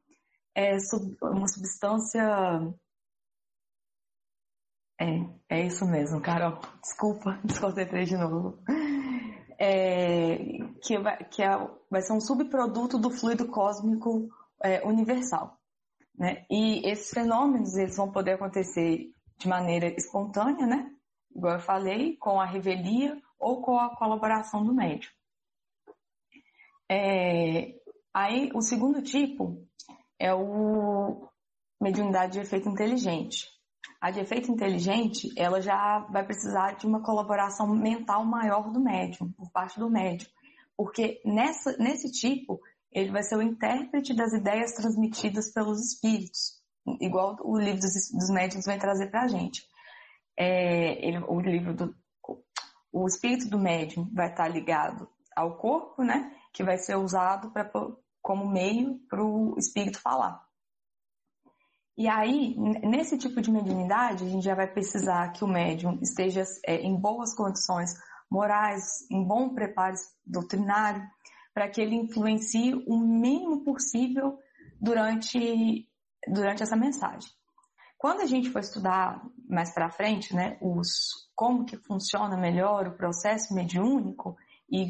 é, 0.55 0.77
uma 1.21 1.47
substância. 1.47 2.21
É, 4.99 5.05
é 5.49 5.65
isso 5.65 5.85
mesmo, 5.85 6.21
Carol. 6.21 6.59
Desculpa, 6.81 7.39
desconcentrei 7.43 8.05
de 8.05 8.17
novo 8.17 8.59
é, 9.63 10.37
que, 10.81 10.97
vai, 10.97 11.23
que 11.25 11.43
é, 11.43 11.51
vai 11.87 12.01
ser 12.01 12.13
um 12.13 12.19
subproduto 12.19 12.97
do 12.97 13.11
fluido 13.11 13.47
cósmico 13.47 14.27
é, 14.63 14.83
universal. 14.83 15.55
Né? 16.17 16.45
E 16.49 16.89
esses 16.89 17.11
fenômenos 17.11 17.77
eles 17.77 17.95
vão 17.95 18.11
poder 18.11 18.33
acontecer 18.33 19.11
de 19.37 19.47
maneira 19.47 19.93
espontânea, 19.95 20.65
né? 20.65 20.91
Igual 21.35 21.53
eu 21.53 21.59
falei, 21.59 22.17
com 22.17 22.41
a 22.41 22.45
revelia 22.45 23.21
ou 23.39 23.61
com 23.61 23.77
a 23.77 23.95
colaboração 23.95 24.63
do 24.63 24.73
médium. 24.73 25.11
É, 26.91 27.73
aí, 28.13 28.51
o 28.53 28.61
segundo 28.61 29.01
tipo 29.01 29.65
é 30.19 30.33
o 30.33 31.25
mediunidade 31.81 32.33
de 32.33 32.39
efeito 32.39 32.67
inteligente. 32.67 33.47
A 34.01 34.11
de 34.11 34.19
efeito 34.19 34.51
inteligente, 34.51 35.29
ela 35.37 35.61
já 35.61 35.99
vai 36.11 36.25
precisar 36.25 36.73
de 36.73 36.85
uma 36.85 37.01
colaboração 37.01 37.65
mental 37.67 38.25
maior 38.25 38.69
do 38.71 38.81
médium, 38.81 39.31
por 39.31 39.49
parte 39.51 39.79
do 39.79 39.89
médium. 39.89 40.27
Porque 40.75 41.21
nessa, 41.23 41.77
nesse 41.77 42.11
tipo, 42.11 42.59
ele 42.91 43.09
vai 43.09 43.23
ser 43.23 43.37
o 43.37 43.41
intérprete 43.41 44.13
das 44.13 44.33
ideias 44.33 44.73
transmitidas 44.73 45.53
pelos 45.53 45.79
espíritos, 45.79 46.59
igual 46.99 47.37
o 47.41 47.57
livro 47.57 47.79
dos, 47.79 48.11
dos 48.11 48.29
médiums 48.29 48.65
vai 48.65 48.77
trazer 48.77 49.09
para 49.09 49.23
a 49.23 49.27
gente. 49.29 49.63
É, 50.37 51.07
ele, 51.07 51.19
o 51.19 51.39
livro 51.39 51.73
do 51.73 51.95
o 52.93 53.07
espírito 53.07 53.49
do 53.49 53.57
médium 53.57 54.09
vai 54.13 54.29
estar 54.29 54.49
ligado 54.49 55.07
ao 55.33 55.57
corpo, 55.57 56.03
né, 56.03 56.35
que 56.53 56.63
vai 56.63 56.77
ser 56.77 56.95
usado 56.95 57.51
pra, 57.51 57.69
como 58.21 58.49
meio 58.49 58.99
para 59.09 59.23
o 59.23 59.55
espírito 59.57 59.99
falar. 59.99 60.41
E 61.97 62.07
aí, 62.07 62.55
nesse 62.57 63.17
tipo 63.17 63.41
de 63.41 63.51
mediunidade, 63.51 64.23
a 64.23 64.27
gente 64.27 64.43
já 64.43 64.55
vai 64.55 64.67
precisar 64.67 65.31
que 65.33 65.43
o 65.43 65.47
médium 65.47 65.99
esteja 66.01 66.43
é, 66.65 66.77
em 66.77 66.99
boas 66.99 67.35
condições 67.35 67.93
morais, 68.29 68.83
em 69.11 69.23
bom 69.23 69.53
preparo 69.53 69.95
doutrinário, 70.25 71.05
para 71.53 71.69
que 71.69 71.81
ele 71.81 71.95
influencie 71.95 72.73
o 72.87 72.97
mínimo 72.97 73.63
possível 73.63 74.39
durante, 74.79 75.87
durante 76.27 76.63
essa 76.63 76.77
mensagem. 76.77 77.29
Quando 77.97 78.21
a 78.21 78.25
gente 78.25 78.49
for 78.49 78.59
estudar 78.59 79.21
mais 79.47 79.71
para 79.71 79.91
frente, 79.91 80.33
né, 80.33 80.57
os 80.61 81.29
como 81.35 81.65
que 81.65 81.77
funciona 81.77 82.35
melhor 82.37 82.87
o 82.87 82.97
processo 82.97 83.53
mediúnico 83.53 84.35
e 84.71 84.89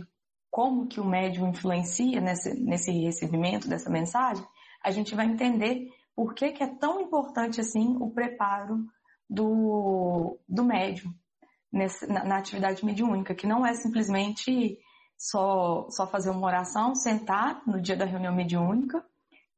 como 0.51 0.85
que 0.85 0.99
o 0.99 1.05
médium 1.05 1.47
influencia 1.47 2.19
nesse, 2.19 2.53
nesse 2.53 2.91
recebimento 2.91 3.69
dessa 3.69 3.89
mensagem, 3.89 4.45
a 4.83 4.91
gente 4.91 5.15
vai 5.15 5.25
entender 5.25 5.87
por 6.13 6.35
que, 6.35 6.51
que 6.51 6.61
é 6.61 6.67
tão 6.67 6.99
importante 6.99 7.61
assim 7.61 7.95
o 8.01 8.11
preparo 8.11 8.85
do, 9.29 10.37
do 10.47 10.63
médium 10.65 11.13
nessa, 11.71 12.05
na, 12.05 12.25
na 12.25 12.37
atividade 12.37 12.85
mediúnica, 12.85 13.33
que 13.33 13.47
não 13.47 13.65
é 13.65 13.73
simplesmente 13.73 14.77
só, 15.17 15.87
só 15.89 16.05
fazer 16.05 16.29
uma 16.31 16.45
oração, 16.45 16.95
sentar 16.95 17.61
no 17.65 17.81
dia 17.81 17.95
da 17.95 18.05
reunião 18.05 18.35
mediúnica 18.35 19.05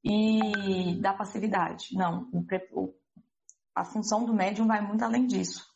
e 0.04 1.00
dar 1.02 1.18
passividade. 1.18 1.88
Não, 1.94 2.30
o, 2.72 2.94
a 3.74 3.84
função 3.84 4.26
do 4.26 4.34
médium 4.34 4.68
vai 4.68 4.82
muito 4.82 5.04
além 5.04 5.26
disso. 5.26 5.73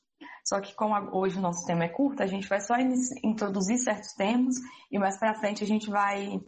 Só 0.48 0.62
que 0.62 0.74
como 0.74 0.96
hoje 1.12 1.38
o 1.38 1.42
nosso 1.42 1.66
tema 1.66 1.84
é 1.84 1.90
curto, 1.90 2.24
a 2.24 2.26
gente 2.26 2.48
vai 2.48 2.62
só 2.62 2.76
introduzir 3.22 3.78
certos 3.80 4.14
temas 4.14 4.56
e 4.90 4.98
mais 4.98 5.20
para 5.20 5.36
frente 5.36 5.62
a 5.62 5.68
gente 5.68 5.90
vai 5.90 6.40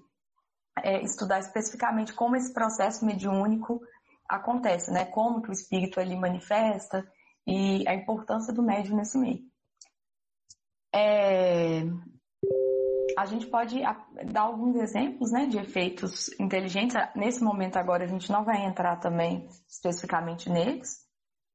é, 0.81 1.01
estudar 1.03 1.39
especificamente 1.39 2.13
como 2.13 2.37
esse 2.37 2.53
processo 2.53 3.05
mediúnico 3.05 3.81
acontece, 4.25 4.89
né? 4.89 5.03
Como 5.03 5.41
que 5.41 5.49
o 5.49 5.51
espírito 5.51 5.99
ali 5.99 6.15
manifesta 6.15 7.05
e 7.45 7.85
a 7.89 7.93
importância 7.93 8.53
do 8.53 8.63
médium 8.63 8.95
nesse 8.95 9.17
meio. 9.17 9.41
É, 10.95 11.81
a 13.17 13.25
gente 13.25 13.47
pode 13.47 13.81
dar 14.31 14.43
alguns 14.43 14.77
exemplos 14.77 15.29
né, 15.29 15.45
de 15.45 15.57
efeitos 15.57 16.29
inteligentes. 16.39 16.95
Nesse 17.13 17.43
momento 17.43 17.75
agora 17.75 18.05
a 18.05 18.07
gente 18.07 18.31
não 18.31 18.45
vai 18.45 18.65
entrar 18.65 18.95
também 18.95 19.49
especificamente 19.67 20.49
neles, 20.49 21.08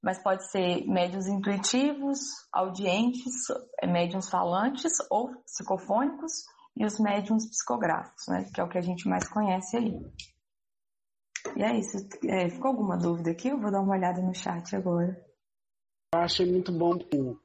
mas 0.04 0.22
pode 0.22 0.48
ser 0.50 0.86
médios 0.86 1.26
intuitivos, 1.26 2.18
audientes, 2.52 3.32
é, 3.80 3.86
médiums 3.86 4.28
falantes 4.28 4.92
ou 5.10 5.34
psicofônicos 5.46 6.44
e 6.76 6.84
os 6.84 7.00
médiums 7.00 7.48
psicográficos, 7.48 8.26
né, 8.28 8.44
que 8.52 8.60
é 8.60 8.64
o 8.64 8.68
que 8.68 8.76
a 8.76 8.82
gente 8.82 9.08
mais 9.08 9.26
conhece 9.26 9.78
aí. 9.78 9.94
E 11.56 11.62
é 11.62 11.78
isso. 11.78 11.96
É, 12.26 12.50
ficou 12.50 12.68
alguma 12.68 12.98
dúvida 12.98 13.30
aqui? 13.30 13.48
Eu 13.48 13.58
vou 13.58 13.70
dar 13.70 13.80
uma 13.80 13.94
olhada 13.94 14.20
no 14.20 14.34
chat 14.34 14.76
agora. 14.76 15.16
Eu 16.14 16.20
achei 16.20 16.46
muito 16.46 16.70
bom, 16.70 16.96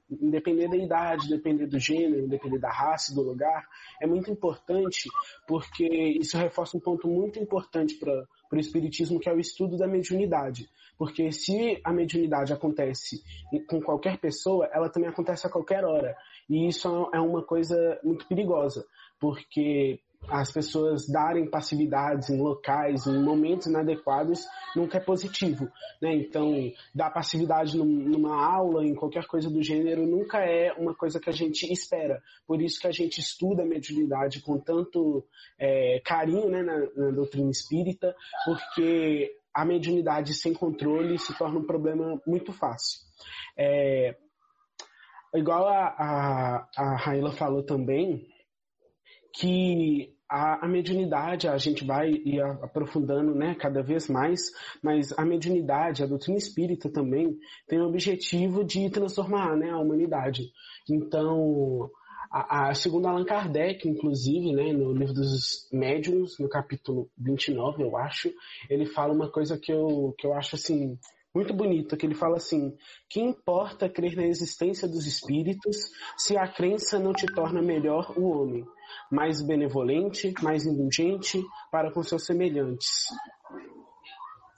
independer 0.09 0.69
da 0.69 0.77
idade, 0.77 1.27
depender 1.27 1.65
do 1.65 1.79
gênero, 1.79 2.27
depender 2.27 2.59
da 2.59 2.69
raça, 2.69 3.15
do 3.15 3.21
lugar, 3.23 3.67
é 3.99 4.05
muito 4.05 4.29
importante 4.29 5.09
porque 5.47 5.87
isso 5.87 6.37
reforça 6.37 6.77
um 6.77 6.79
ponto 6.79 7.07
muito 7.07 7.39
importante 7.39 7.95
para 7.95 8.27
o 8.51 8.59
Espiritismo, 8.59 9.19
que 9.19 9.27
é 9.27 9.33
o 9.33 9.39
estudo 9.39 9.75
da 9.75 9.87
mediunidade. 9.87 10.69
Porque 10.99 11.31
se 11.31 11.81
a 11.83 11.91
mediunidade 11.91 12.53
acontece 12.53 13.23
com 13.67 13.81
qualquer 13.81 14.19
pessoa, 14.19 14.69
ela 14.71 14.87
também 14.87 15.09
acontece 15.09 15.47
a 15.47 15.49
qualquer 15.49 15.83
hora. 15.83 16.15
E 16.47 16.67
isso 16.67 17.09
é 17.11 17.19
uma 17.19 17.41
coisa 17.41 17.99
muito 18.03 18.27
perigosa, 18.27 18.85
porque 19.19 19.99
as 20.27 20.51
pessoas 20.51 21.07
darem 21.07 21.49
passividades 21.49 22.29
em 22.29 22.39
locais, 22.39 23.07
em 23.07 23.21
momentos 23.23 23.67
inadequados, 23.67 24.45
nunca 24.75 24.97
é 24.97 25.01
positivo. 25.01 25.69
Né? 26.01 26.15
Então, 26.15 26.71
dar 26.93 27.09
passividade 27.09 27.77
numa 27.77 28.35
aula, 28.35 28.85
em 28.85 28.93
qualquer 28.93 29.25
coisa 29.25 29.49
do 29.49 29.63
gênero, 29.63 30.05
nunca 30.05 30.39
é 30.39 30.71
uma 30.73 30.93
coisa 30.93 31.19
que 31.19 31.29
a 31.29 31.33
gente 31.33 31.71
espera. 31.71 32.21
Por 32.45 32.61
isso 32.61 32.79
que 32.79 32.87
a 32.87 32.91
gente 32.91 33.19
estuda 33.19 33.63
a 33.63 33.65
mediunidade 33.65 34.41
com 34.41 34.59
tanto 34.59 35.25
é, 35.57 36.01
carinho 36.05 36.49
né, 36.49 36.61
na, 36.61 36.77
na 36.95 37.11
doutrina 37.11 37.49
espírita, 37.49 38.15
porque 38.45 39.35
a 39.53 39.65
mediunidade 39.65 40.33
sem 40.33 40.53
controle 40.53 41.17
se 41.17 41.35
torna 41.37 41.59
um 41.59 41.65
problema 41.65 42.21
muito 42.25 42.53
fácil. 42.53 42.99
É, 43.57 44.15
igual 45.33 45.67
a, 45.67 45.87
a, 45.87 46.67
a 46.77 46.95
Raila 46.97 47.31
falou 47.31 47.63
também, 47.63 48.27
que 49.33 50.13
a, 50.29 50.65
a, 50.65 50.67
mediunidade, 50.67 51.47
a 51.47 51.57
gente 51.57 51.83
vai 51.83 52.11
ir 52.11 52.39
aprofundando 52.41 53.33
né, 53.33 53.55
cada 53.55 53.81
vez 53.81 54.07
mais, 54.07 54.39
mas 54.81 55.11
a 55.17 55.25
mediunidade, 55.25 56.03
a 56.03 56.07
doutrina 56.07 56.37
espírita 56.37 56.89
também, 56.89 57.35
tem 57.67 57.79
o 57.79 57.87
objetivo 57.87 58.63
de 58.63 58.89
transformar 58.89 59.57
né, 59.57 59.71
a 59.71 59.79
humanidade. 59.79 60.51
Então, 60.89 61.89
a, 62.31 62.69
a, 62.69 62.73
segundo 62.75 63.07
Allan 63.07 63.25
Kardec, 63.25 63.87
inclusive, 63.87 64.53
né, 64.53 64.71
no 64.71 64.93
livro 64.93 65.15
dos 65.15 65.67
médiuns, 65.73 66.37
no 66.37 66.47
capítulo 66.47 67.09
29, 67.17 67.81
eu 67.81 67.97
acho, 67.97 68.31
ele 68.69 68.85
fala 68.85 69.13
uma 69.13 69.31
coisa 69.31 69.57
que 69.57 69.71
eu, 69.71 70.13
que 70.17 70.27
eu 70.27 70.33
acho 70.33 70.55
assim 70.55 70.97
muito 71.33 71.53
bonito, 71.53 71.95
que 71.95 72.05
ele 72.05 72.15
fala 72.15 72.37
assim: 72.37 72.75
que 73.09 73.19
importa 73.19 73.89
crer 73.89 74.15
na 74.15 74.25
existência 74.25 74.87
dos 74.87 75.05
espíritos 75.05 75.91
se 76.17 76.37
a 76.37 76.47
crença 76.47 76.99
não 76.99 77.13
te 77.13 77.25
torna 77.27 77.61
melhor 77.61 78.13
o 78.17 78.27
homem, 78.29 78.65
mais 79.11 79.41
benevolente, 79.45 80.33
mais 80.41 80.65
indulgente 80.65 81.41
para 81.71 81.91
com 81.91 82.03
seus 82.03 82.25
semelhantes. 82.25 83.07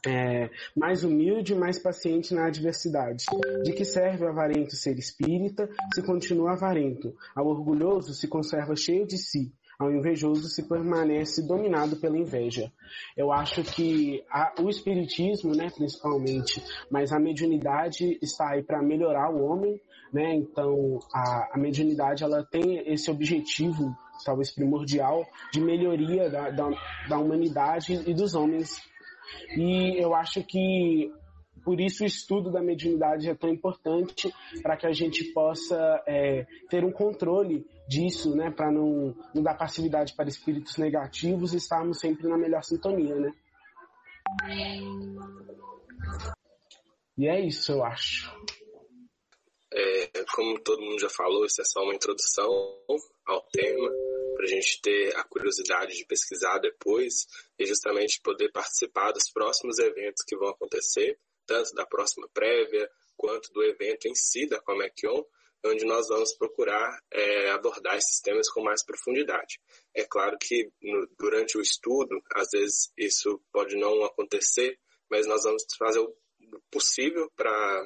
É, 0.03 0.49
mais 0.75 1.03
humilde, 1.03 1.53
mais 1.53 1.77
paciente 1.77 2.33
na 2.33 2.47
adversidade. 2.47 3.25
De 3.63 3.71
que 3.71 3.85
serve 3.85 4.25
o 4.25 4.29
avarento 4.29 4.75
ser 4.75 4.97
espírita 4.97 5.69
se 5.93 6.01
continua 6.01 6.53
avarento? 6.53 7.13
Ao 7.35 7.45
orgulhoso 7.45 8.11
se 8.15 8.27
conserva 8.27 8.75
cheio 8.75 9.05
de 9.05 9.19
si, 9.19 9.53
ao 9.81 9.91
invejoso 9.91 10.47
se 10.47 10.67
permanece 10.67 11.45
dominado 11.45 11.95
pela 11.95 12.17
inveja. 12.17 12.71
Eu 13.17 13.31
acho 13.31 13.63
que 13.63 14.23
a, 14.29 14.53
o 14.61 14.69
espiritismo, 14.69 15.55
né, 15.55 15.69
principalmente, 15.75 16.63
mas 16.89 17.11
a 17.11 17.19
mediunidade 17.19 18.17
está 18.21 18.51
aí 18.51 18.63
para 18.63 18.81
melhorar 18.81 19.33
o 19.33 19.43
homem, 19.43 19.79
né? 20.13 20.35
Então 20.35 20.99
a, 21.13 21.55
a 21.55 21.57
mediunidade 21.57 22.23
ela 22.23 22.45
tem 22.45 22.83
esse 22.91 23.09
objetivo, 23.09 23.95
talvez 24.23 24.51
primordial, 24.51 25.25
de 25.51 25.59
melhoria 25.59 26.29
da, 26.29 26.49
da, 26.51 26.69
da 27.09 27.17
humanidade 27.17 28.03
e 28.05 28.13
dos 28.13 28.35
homens. 28.35 28.79
E 29.57 30.01
eu 30.01 30.13
acho 30.13 30.43
que 30.43 31.11
por 31.63 31.79
isso 31.79 32.03
o 32.03 32.07
estudo 32.07 32.51
da 32.51 32.61
mediunidade 32.61 33.29
é 33.29 33.35
tão 33.35 33.49
importante 33.49 34.33
para 34.61 34.77
que 34.77 34.87
a 34.87 34.91
gente 34.91 35.23
possa 35.33 36.03
é, 36.07 36.45
ter 36.69 36.83
um 36.83 36.91
controle 36.91 37.65
disso, 37.87 38.35
né, 38.35 38.51
para 38.51 38.71
não, 38.71 39.15
não 39.33 39.43
dar 39.43 39.55
passividade 39.55 40.15
para 40.15 40.29
espíritos 40.29 40.77
negativos 40.77 41.53
e 41.53 41.57
estarmos 41.57 41.99
sempre 41.99 42.27
na 42.27 42.37
melhor 42.37 42.63
sintonia, 42.63 43.15
né? 43.15 43.33
E 47.17 47.27
é 47.27 47.39
isso, 47.39 47.71
eu 47.73 47.83
acho. 47.83 48.31
É, 49.73 50.25
como 50.33 50.59
todo 50.59 50.81
mundo 50.81 50.99
já 50.99 51.09
falou, 51.09 51.45
isso 51.45 51.61
é 51.61 51.65
só 51.65 51.81
uma 51.83 51.95
introdução 51.95 52.49
ao 53.25 53.41
tema, 53.51 53.89
para 54.35 54.45
a 54.45 54.47
gente 54.47 54.81
ter 54.81 55.15
a 55.15 55.23
curiosidade 55.23 55.95
de 55.95 56.05
pesquisar 56.05 56.57
depois 56.57 57.27
e 57.59 57.65
justamente 57.65 58.19
poder 58.21 58.51
participar 58.51 59.11
dos 59.11 59.31
próximos 59.31 59.77
eventos 59.79 60.23
que 60.27 60.35
vão 60.35 60.49
acontecer 60.49 61.17
tanto 61.51 61.73
da 61.73 61.85
próxima 61.85 62.29
prévia 62.33 62.89
quanto 63.17 63.51
do 63.51 63.61
evento 63.61 64.07
em 64.07 64.15
si 64.15 64.47
da 64.47 64.61
Comequion, 64.61 65.21
onde 65.65 65.85
nós 65.85 66.07
vamos 66.07 66.33
procurar 66.37 66.97
é, 67.11 67.51
abordar 67.51 67.97
esses 67.97 68.21
temas 68.21 68.49
com 68.49 68.63
mais 68.63 68.83
profundidade. 68.85 69.59
É 69.93 70.05
claro 70.05 70.37
que 70.39 70.71
no, 70.81 71.07
durante 71.19 71.57
o 71.57 71.61
estudo, 71.61 72.21
às 72.33 72.47
vezes 72.51 72.91
isso 72.97 73.39
pode 73.51 73.75
não 73.75 74.03
acontecer, 74.05 74.79
mas 75.09 75.27
nós 75.27 75.43
vamos 75.43 75.63
fazer 75.77 75.99
o 75.99 76.15
possível 76.71 77.29
para 77.35 77.83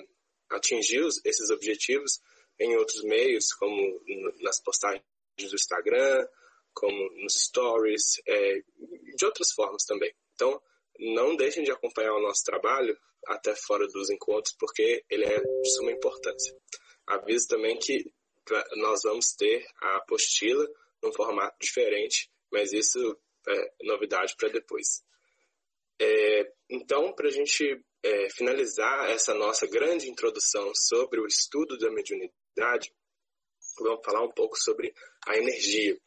atingir 0.51 1.03
esses 1.25 1.49
objetivos 1.49 2.19
em 2.59 2.77
outros 2.77 3.03
meios, 3.03 3.51
como 3.53 3.99
nas 4.41 4.61
postagens 4.61 5.03
do 5.37 5.55
Instagram, 5.55 6.25
como 6.71 7.09
nos 7.23 7.33
stories, 7.33 8.21
é, 8.27 8.61
de 9.17 9.25
outras 9.25 9.51
formas 9.51 9.83
também. 9.85 10.13
Então, 10.35 10.61
não 10.99 11.35
deixem 11.35 11.63
de 11.63 11.71
acompanhar 11.71 12.13
o 12.13 12.21
nosso 12.21 12.43
trabalho 12.45 12.97
até 13.27 13.55
fora 13.55 13.87
dos 13.87 14.09
encontros, 14.09 14.55
porque 14.59 15.03
ele 15.09 15.25
é 15.25 15.39
de 15.39 15.69
suma 15.75 15.91
importância. 15.91 16.55
Aviso 17.07 17.47
também 17.47 17.77
que 17.77 18.03
nós 18.77 19.01
vamos 19.03 19.33
ter 19.35 19.65
a 19.81 19.97
apostila 19.97 20.67
num 21.01 21.13
formato 21.13 21.57
diferente, 21.59 22.29
mas 22.51 22.71
isso 22.73 22.99
é 23.47 23.71
novidade 23.83 24.35
para 24.37 24.49
depois. 24.49 25.03
É, 25.99 26.51
então, 26.69 27.13
para 27.13 27.27
a 27.27 27.31
gente 27.31 27.81
é, 28.03 28.29
finalizar 28.29 29.09
essa 29.09 29.33
nossa 29.33 29.65
grande 29.67 30.09
introdução 30.09 30.71
sobre 30.75 31.19
o 31.19 31.27
estudo 31.27 31.77
da 31.77 31.91
mediunidade, 31.91 32.93
vamos 33.79 34.03
falar 34.03 34.23
um 34.23 34.31
pouco 34.31 34.57
sobre 34.57 34.93
a 35.27 35.37
energia. 35.37 35.97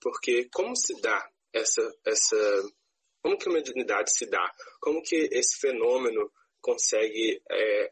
Porque 0.00 0.48
como 0.52 0.76
se 0.76 1.00
dá 1.00 1.28
essa, 1.52 1.82
essa 2.04 2.36
como 3.22 3.38
que 3.38 3.48
a 3.48 3.52
mediunidade 3.52 4.12
se 4.16 4.26
dá? 4.26 4.52
Como 4.80 5.02
que 5.02 5.28
esse 5.32 5.58
fenômeno 5.58 6.30
consegue 6.60 7.42
é, 7.50 7.90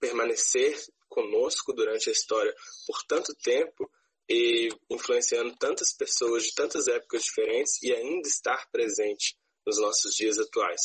permanecer 0.00 0.76
conosco 1.08 1.72
durante 1.72 2.08
a 2.08 2.12
história 2.12 2.54
por 2.86 3.02
tanto 3.04 3.34
tempo 3.36 3.90
e 4.28 4.68
influenciando 4.90 5.54
tantas 5.56 5.92
pessoas 5.92 6.44
de 6.44 6.54
tantas 6.54 6.88
épocas 6.88 7.24
diferentes 7.24 7.82
e 7.82 7.92
ainda 7.92 8.26
estar 8.26 8.68
presente 8.70 9.36
nos 9.66 9.78
nossos 9.78 10.14
dias 10.14 10.38
atuais. 10.38 10.80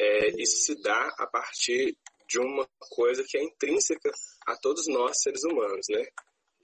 É, 0.00 0.28
isso 0.42 0.64
se 0.64 0.82
dá 0.82 1.14
a 1.18 1.26
partir 1.26 1.96
de 2.28 2.38
uma 2.38 2.68
coisa 2.78 3.24
que 3.26 3.38
é 3.38 3.44
intrínseca 3.44 4.10
a 4.46 4.56
todos 4.56 4.86
nós, 4.88 5.20
seres 5.20 5.44
humanos, 5.44 5.86
né? 5.88 6.04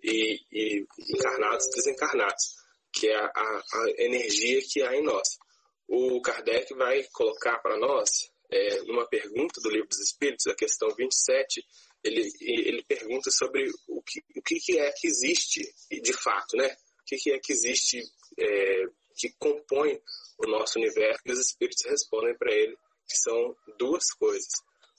E, 0.02 0.40
e 0.50 0.86
encarnados 1.14 1.66
e 1.66 1.70
desencarnados, 1.76 2.54
que 2.92 3.08
é 3.08 3.16
a, 3.16 3.30
a, 3.34 3.90
energia 3.98 4.60
que 4.68 4.82
há 4.82 4.96
em 4.96 5.02
nós. 5.02 5.38
O 5.86 6.20
Kardec 6.22 6.74
vai 6.74 7.02
colocar 7.12 7.58
para 7.58 7.78
nós, 7.78 8.29
é, 8.50 8.82
numa 8.82 9.06
pergunta 9.06 9.60
do 9.60 9.70
Livro 9.70 9.88
dos 9.88 10.00
Espíritos, 10.00 10.46
a 10.46 10.54
questão 10.54 10.88
27, 10.94 11.64
ele, 12.02 12.30
ele 12.40 12.84
pergunta 12.84 13.30
sobre 13.30 13.70
o 13.88 14.02
que, 14.02 14.20
o 14.36 14.42
que 14.42 14.78
é 14.78 14.92
que 14.92 15.06
existe 15.06 15.62
de 15.90 16.12
fato, 16.12 16.56
né? 16.56 16.66
O 17.00 17.04
que 17.04 17.32
é 17.32 17.38
que 17.38 17.52
existe 17.52 18.02
é, 18.38 18.84
que 19.16 19.32
compõe 19.38 20.00
o 20.38 20.50
nosso 20.50 20.78
universo 20.78 21.20
e 21.26 21.32
os 21.32 21.38
espíritos 21.38 21.84
respondem 21.86 22.36
para 22.36 22.52
ele 22.52 22.76
que 23.06 23.16
são 23.16 23.56
duas 23.78 24.12
coisas, 24.12 24.52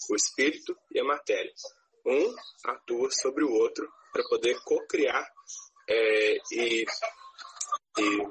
o 0.10 0.16
espírito 0.16 0.78
e 0.94 1.00
a 1.00 1.04
matéria. 1.04 1.52
Um 2.06 2.36
atua 2.66 3.10
sobre 3.12 3.44
o 3.44 3.52
outro 3.52 3.88
para 4.12 4.28
poder 4.28 4.60
co-criar 4.64 5.26
é, 5.90 6.38
e, 6.52 6.86
e 7.98 8.28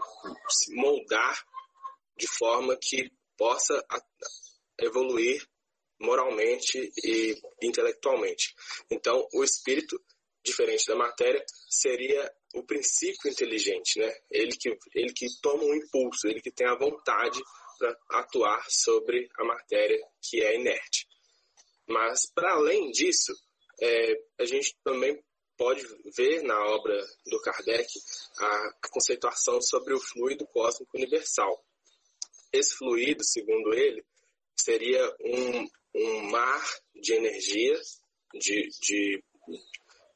se 0.49 0.75
moldar 0.75 1.43
de 2.17 2.27
forma 2.27 2.77
que 2.77 3.11
possa 3.37 3.83
evoluir 4.80 5.46
moralmente 6.00 6.90
e 7.04 7.37
intelectualmente. 7.62 8.54
Então, 8.90 9.26
o 9.34 9.44
espírito, 9.44 10.00
diferente 10.42 10.87
da 10.87 10.96
matéria, 10.96 11.44
seria 11.68 12.32
o 12.54 12.64
princípio 12.64 13.30
inteligente, 13.30 13.99
né? 13.99 14.12
Ele 14.30 14.56
que, 14.56 14.70
ele 14.94 15.12
que 15.12 15.26
toma 15.42 15.62
um 15.64 15.75
impulso, 15.75 16.26
ele 16.26 16.40
que 16.40 16.50
tem 16.50 16.66
a 16.66 16.78
vontade 16.78 17.38
para 17.78 17.96
atuar 18.10 18.64
sobre 18.68 19.28
a 19.38 19.44
matéria 19.44 19.99
que 20.22 20.42
é 20.42 20.56
inerte. 20.56 21.06
Mas, 21.87 22.30
para 22.34 22.52
além 22.54 22.90
disso, 22.90 23.32
é, 23.80 24.12
a 24.38 24.44
gente 24.44 24.76
também 24.82 25.22
pode 25.56 25.82
ver 26.16 26.42
na 26.42 26.58
obra 26.58 26.99
do 27.26 27.40
Kardec 27.42 27.87
a 28.38 28.72
conceituação 28.90 29.60
sobre 29.60 29.92
o 29.92 30.00
fluido 30.00 30.46
cósmico 30.46 30.96
universal. 30.96 31.62
Esse 32.50 32.75
fluido, 32.76 33.23
segundo 33.23 33.75
ele, 33.75 34.04
seria 34.60 35.04
um, 35.20 35.68
um 35.94 36.23
mar 36.30 36.62
de 36.94 37.12
energia, 37.14 37.80
de, 38.34 38.68
de, 38.80 39.25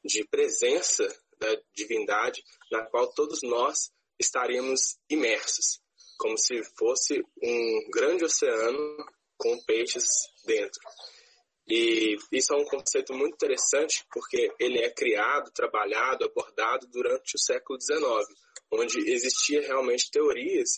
de 0.03 0.27
presença 0.29 1.07
da 1.39 1.55
divindade, 1.73 2.43
na 2.71 2.85
qual 2.85 3.13
todos 3.13 3.41
nós 3.43 3.91
estaríamos 4.19 4.97
imersos, 5.09 5.79
como 6.17 6.37
se 6.37 6.61
fosse 6.77 7.21
um 7.41 7.89
grande 7.91 8.23
oceano 8.23 9.05
com 9.37 9.61
peixes 9.65 10.05
dentro. 10.45 10.79
E 11.67 12.15
isso 12.31 12.53
é 12.53 12.57
um 12.57 12.65
conceito 12.65 13.13
muito 13.13 13.33
interessante 13.33 14.05
porque 14.11 14.53
ele 14.59 14.79
é 14.79 14.89
criado, 14.91 15.51
trabalhado, 15.51 16.23
abordado 16.23 16.87
durante 16.87 17.35
o 17.35 17.39
século 17.39 17.79
XIX, 17.81 18.03
onde 18.71 18.99
existia 19.11 19.61
realmente 19.61 20.11
teorias 20.11 20.77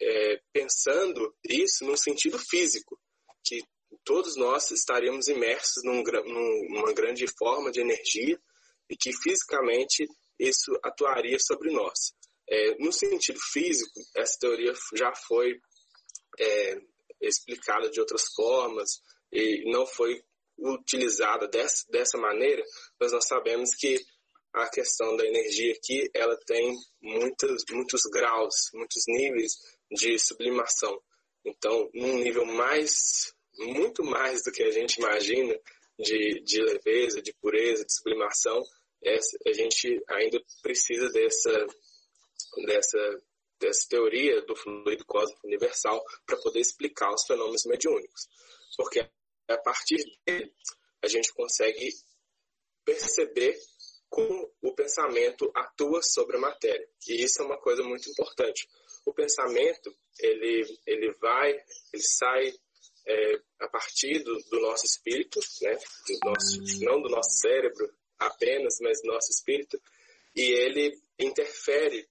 é, 0.00 0.40
pensando 0.52 1.34
isso 1.48 1.84
no 1.84 1.96
sentido 1.96 2.38
físico, 2.38 2.98
que 3.44 3.62
todos 4.04 4.36
nós 4.36 4.70
estaríamos 4.70 5.28
imersos 5.28 5.82
num, 5.84 6.02
numa 6.02 6.92
grande 6.92 7.26
forma 7.38 7.70
de 7.70 7.80
energia 7.80 8.40
e 8.88 8.96
que 8.96 9.12
fisicamente 9.12 10.06
isso 10.38 10.72
atuaria 10.82 11.38
sobre 11.38 11.70
nós. 11.70 12.12
É, 12.48 12.76
no 12.78 12.92
sentido 12.92 13.38
físico, 13.52 14.00
essa 14.16 14.36
teoria 14.40 14.72
já 14.96 15.12
foi 15.14 15.60
é, 16.38 16.80
explicada 17.20 17.88
de 17.90 18.00
outras 18.00 18.24
formas 18.34 18.88
e 19.32 19.70
não 19.70 19.86
foi 19.86 20.20
utilizada 20.58 21.46
dessa, 21.48 21.86
dessa 21.90 22.18
maneira, 22.18 22.62
mas 22.98 23.12
nós 23.12 23.26
sabemos 23.26 23.70
que 23.78 23.98
a 24.52 24.68
questão 24.68 25.16
da 25.16 25.24
energia 25.24 25.72
aqui, 25.72 26.10
ela 26.14 26.36
tem 26.46 26.76
muitos, 27.00 27.64
muitos 27.70 28.02
graus, 28.12 28.54
muitos 28.74 29.04
níveis 29.06 29.52
de 29.90 30.18
sublimação. 30.18 31.00
Então, 31.44 31.88
num 31.94 32.18
nível 32.18 32.44
mais, 32.44 33.32
muito 33.58 34.04
mais 34.04 34.42
do 34.42 34.52
que 34.52 34.62
a 34.62 34.70
gente 34.70 34.96
imagina, 34.96 35.58
de, 35.98 36.42
de 36.44 36.62
leveza, 36.62 37.22
de 37.22 37.32
pureza, 37.34 37.84
de 37.84 37.94
sublimação, 37.94 38.62
a 39.46 39.52
gente 39.52 40.02
ainda 40.08 40.42
precisa 40.62 41.08
dessa, 41.10 41.66
dessa, 42.66 43.22
dessa 43.58 43.88
teoria 43.88 44.42
do 44.42 44.56
fluido 44.56 45.04
cósmico 45.06 45.46
universal 45.46 46.02
para 46.26 46.36
poder 46.38 46.60
explicar 46.60 47.10
os 47.12 47.24
fenômenos 47.26 47.64
mediúnicos. 47.66 48.28
Porque 48.76 49.00
a 49.48 49.58
partir 49.58 50.02
dele, 50.26 50.52
a 51.02 51.08
gente 51.08 51.32
consegue 51.32 51.90
perceber 52.84 53.58
como 54.10 54.52
o 54.60 54.74
pensamento 54.74 55.50
atua 55.54 56.02
sobre 56.02 56.36
a 56.36 56.40
matéria. 56.40 56.86
E 57.08 57.22
isso 57.22 57.40
é 57.40 57.44
uma 57.44 57.58
coisa 57.58 57.82
muito 57.84 58.10
importante. 58.10 58.68
O 59.06 59.14
pensamento, 59.14 59.94
ele, 60.18 60.78
ele 60.84 61.12
vai, 61.12 61.52
ele 61.92 62.02
sai 62.02 62.52
é, 63.06 63.40
a 63.60 63.68
partir 63.68 64.18
do, 64.24 64.36
do, 64.50 64.60
nosso 64.60 64.84
espírito, 64.84 65.38
né? 65.62 65.74
do 65.74 66.28
nosso, 66.28 66.84
não 66.84 67.00
do 67.00 67.08
nosso 67.08 67.38
cérebro 67.38 67.88
apenas, 68.18 68.74
mas 68.82 69.00
do 69.00 69.12
nosso 69.12 69.30
espírito, 69.30 69.80
e 70.34 70.42
ele 70.42 71.00
interfere 71.18 72.06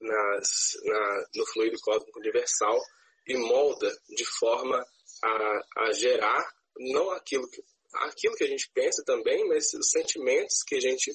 nas, 0.00 0.78
na, 0.84 1.26
no 1.34 1.46
fluido 1.46 1.78
cósmico 1.80 2.20
universal 2.20 2.80
e 3.26 3.36
molda 3.36 3.90
de 4.08 4.24
forma 4.24 4.82
a, 5.22 5.60
a 5.76 5.92
gerar 5.92 6.54
não 6.78 7.10
aquilo 7.10 7.48
que, 7.50 7.62
aquilo 7.94 8.34
que 8.34 8.44
a 8.44 8.48
gente 8.48 8.70
pensa 8.72 9.02
também, 9.04 9.46
mas 9.48 9.72
os 9.74 9.90
sentimentos 9.90 10.62
que 10.66 10.76
a 10.76 10.80
gente 10.80 11.12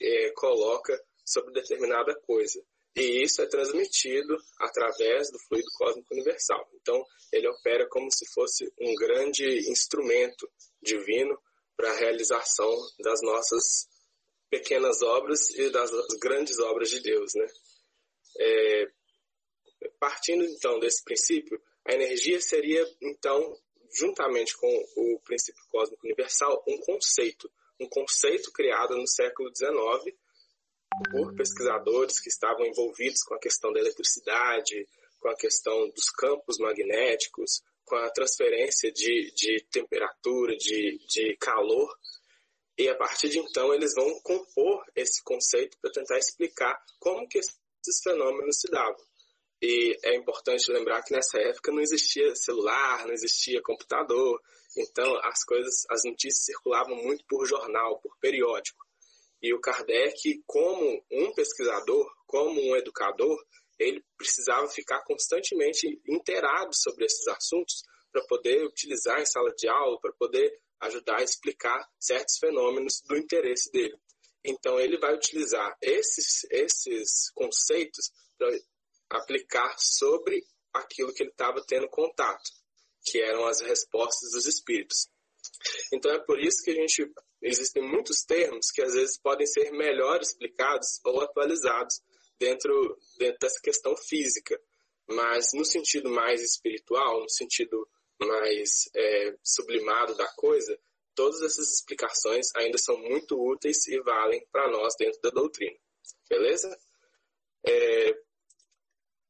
é, 0.00 0.30
coloca 0.32 0.98
sobre 1.24 1.52
determinada 1.52 2.14
coisa. 2.26 2.62
E 2.96 3.22
isso 3.24 3.42
é 3.42 3.46
transmitido 3.46 4.36
através 4.58 5.30
do 5.30 5.38
fluido 5.48 5.66
cósmico 5.76 6.14
universal. 6.14 6.68
Então, 6.74 7.04
ele 7.32 7.48
opera 7.48 7.88
como 7.88 8.10
se 8.10 8.24
fosse 8.32 8.72
um 8.80 8.94
grande 8.94 9.44
instrumento 9.68 10.48
divino 10.80 11.36
para 11.76 11.90
a 11.90 11.96
realização 11.96 12.72
das 13.00 13.20
nossas 13.22 13.88
pequenas 14.48 15.02
obras 15.02 15.50
e 15.50 15.70
das 15.70 15.90
grandes 16.20 16.60
obras 16.60 16.88
de 16.88 17.00
Deus, 17.00 17.34
né? 17.34 17.46
É, 18.38 18.86
partindo 19.98 20.44
então 20.44 20.78
desse 20.78 21.02
princípio, 21.02 21.60
a 21.86 21.92
energia 21.92 22.40
seria 22.40 22.86
então 23.02 23.58
juntamente 23.94 24.56
com 24.56 24.84
o 24.96 25.20
princípio 25.20 25.62
cósmico 25.70 26.04
universal, 26.04 26.62
um 26.66 26.78
conceito, 26.78 27.50
um 27.80 27.88
conceito 27.88 28.52
criado 28.52 28.96
no 28.96 29.06
século 29.06 29.50
XIX 29.54 30.14
por 31.10 31.34
pesquisadores 31.34 32.20
que 32.20 32.28
estavam 32.28 32.66
envolvidos 32.66 33.22
com 33.24 33.34
a 33.34 33.38
questão 33.38 33.72
da 33.72 33.80
eletricidade, 33.80 34.86
com 35.20 35.28
a 35.28 35.36
questão 35.36 35.88
dos 35.90 36.10
campos 36.10 36.58
magnéticos, 36.58 37.62
com 37.84 37.96
a 37.96 38.10
transferência 38.10 38.92
de, 38.92 39.32
de 39.34 39.64
temperatura, 39.70 40.56
de, 40.56 40.98
de 41.08 41.36
calor. 41.38 41.92
E 42.76 42.88
a 42.88 42.94
partir 42.96 43.28
de 43.28 43.38
então 43.38 43.72
eles 43.72 43.94
vão 43.94 44.20
compor 44.20 44.84
esse 44.94 45.22
conceito 45.22 45.76
para 45.80 45.92
tentar 45.92 46.18
explicar 46.18 46.78
como 46.98 47.28
que 47.28 47.38
esses 47.38 48.02
fenômenos 48.02 48.60
se 48.60 48.68
davam. 48.70 48.96
E 49.66 49.98
é 50.02 50.14
importante 50.14 50.70
lembrar 50.70 51.02
que 51.02 51.14
nessa 51.14 51.38
época 51.38 51.72
não 51.72 51.80
existia 51.80 52.36
celular, 52.36 53.06
não 53.06 53.14
existia 53.14 53.62
computador, 53.62 54.38
então 54.76 55.16
as 55.22 55.42
coisas, 55.42 55.86
as 55.88 56.04
notícias 56.04 56.44
circulavam 56.44 56.94
muito 56.96 57.24
por 57.26 57.46
jornal, 57.46 57.98
por 57.98 58.14
periódico. 58.18 58.84
E 59.40 59.54
o 59.54 59.60
Kardec, 59.62 60.42
como 60.46 61.02
um 61.10 61.32
pesquisador, 61.32 62.06
como 62.26 62.60
um 62.60 62.76
educador, 62.76 63.42
ele 63.78 64.04
precisava 64.18 64.68
ficar 64.68 65.02
constantemente 65.04 65.98
inteirado 66.06 66.74
sobre 66.74 67.06
esses 67.06 67.26
assuntos 67.28 67.84
para 68.12 68.22
poder 68.26 68.66
utilizar 68.66 69.18
em 69.18 69.26
sala 69.26 69.50
de 69.56 69.66
aula, 69.66 69.98
para 69.98 70.12
poder 70.12 70.60
ajudar 70.80 71.20
a 71.20 71.24
explicar 71.24 71.88
certos 71.98 72.36
fenômenos 72.36 73.00
do 73.08 73.16
interesse 73.16 73.72
dele. 73.72 73.98
Então, 74.44 74.78
ele 74.78 74.98
vai 74.98 75.14
utilizar 75.14 75.74
esses, 75.80 76.44
esses 76.50 77.30
conceitos 77.34 78.12
aplicar 79.10 79.74
sobre 79.78 80.44
aquilo 80.72 81.12
que 81.12 81.22
ele 81.22 81.30
estava 81.30 81.64
tendo 81.66 81.88
contato, 81.88 82.50
que 83.04 83.20
eram 83.20 83.46
as 83.46 83.60
respostas 83.60 84.32
dos 84.32 84.46
espíritos. 84.46 85.08
Então, 85.92 86.10
é 86.12 86.18
por 86.18 86.40
isso 86.40 86.62
que 86.64 86.70
a 86.70 86.74
gente 86.74 87.10
existem 87.42 87.82
muitos 87.82 88.24
termos 88.24 88.70
que 88.70 88.82
às 88.82 88.94
vezes 88.94 89.18
podem 89.18 89.46
ser 89.46 89.70
melhor 89.72 90.20
explicados 90.20 91.00
ou 91.04 91.20
atualizados 91.20 92.00
dentro, 92.38 92.98
dentro 93.18 93.38
dessa 93.40 93.60
questão 93.60 93.94
física, 93.96 94.58
mas 95.06 95.48
no 95.54 95.64
sentido 95.64 96.10
mais 96.10 96.42
espiritual, 96.42 97.20
no 97.20 97.28
sentido 97.28 97.86
mais 98.20 98.88
é, 98.94 99.36
sublimado 99.42 100.14
da 100.16 100.26
coisa, 100.34 100.78
todas 101.14 101.42
essas 101.42 101.70
explicações 101.70 102.46
ainda 102.56 102.78
são 102.78 102.96
muito 102.98 103.38
úteis 103.38 103.86
e 103.86 104.00
valem 104.00 104.44
para 104.50 104.70
nós 104.70 104.94
dentro 104.98 105.20
da 105.20 105.30
doutrina. 105.30 105.76
Beleza? 106.28 106.76
É, 107.66 108.14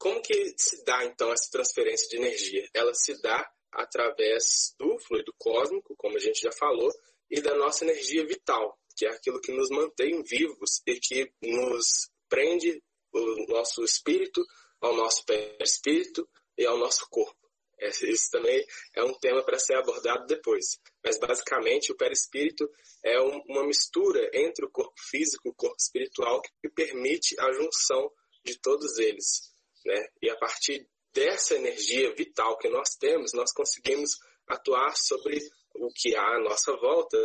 como 0.05 0.21
que 0.21 0.55
se 0.59 0.85
dá 0.85 1.03
então 1.07 1.33
essa 1.33 1.51
transferência 1.51 2.07
de 2.11 2.17
energia? 2.19 2.69
Ela 2.75 2.93
se 2.93 3.19
dá 3.23 3.51
através 3.73 4.75
do 4.79 4.99
fluido 4.99 5.33
cósmico, 5.39 5.95
como 5.97 6.19
a 6.19 6.21
gente 6.21 6.43
já 6.43 6.53
falou, 6.53 6.93
e 7.31 7.41
da 7.41 7.57
nossa 7.57 7.87
energia 7.87 8.23
vital, 8.27 8.79
que 8.95 9.07
é 9.07 9.09
aquilo 9.09 9.41
que 9.41 9.51
nos 9.51 9.71
mantém 9.71 10.23
vivos 10.23 10.83
e 10.87 11.01
que 11.01 11.33
nos 11.41 12.11
prende 12.29 12.83
o 13.15 13.47
nosso 13.49 13.83
espírito 13.83 14.45
ao 14.79 14.95
nosso 14.95 15.25
perispírito 15.25 16.29
e 16.59 16.67
ao 16.67 16.77
nosso 16.77 17.09
corpo. 17.09 17.41
Isso 17.81 18.29
também 18.31 18.63
é 18.95 19.03
um 19.03 19.15
tema 19.15 19.43
para 19.43 19.59
ser 19.59 19.77
abordado 19.77 20.27
depois. 20.27 20.79
Mas, 21.03 21.19
basicamente, 21.19 21.91
o 21.91 21.97
perispírito 21.97 22.71
é 23.03 23.19
uma 23.21 23.67
mistura 23.67 24.29
entre 24.35 24.67
o 24.67 24.71
corpo 24.71 25.01
físico 25.09 25.49
e 25.49 25.51
o 25.51 25.55
corpo 25.55 25.77
espiritual 25.81 26.43
que 26.43 26.69
permite 26.69 27.35
a 27.41 27.51
junção 27.55 28.13
de 28.45 28.61
todos 28.61 28.99
eles. 28.99 29.54
Né? 29.85 30.09
E 30.23 30.31
a 30.31 30.37
partir 30.37 30.87
dessa 31.13 31.55
energia 31.55 32.15
vital 32.15 32.59
que 32.59 32.69
nós 32.69 32.91
temos, 32.99 33.33
nós 33.33 33.53
conseguimos 33.53 34.19
atuar 34.47 34.95
sobre 34.97 35.41
o 35.75 35.89
que 35.95 36.15
há 36.15 36.37
à 36.37 36.41
nossa 36.41 36.77
volta 36.77 37.19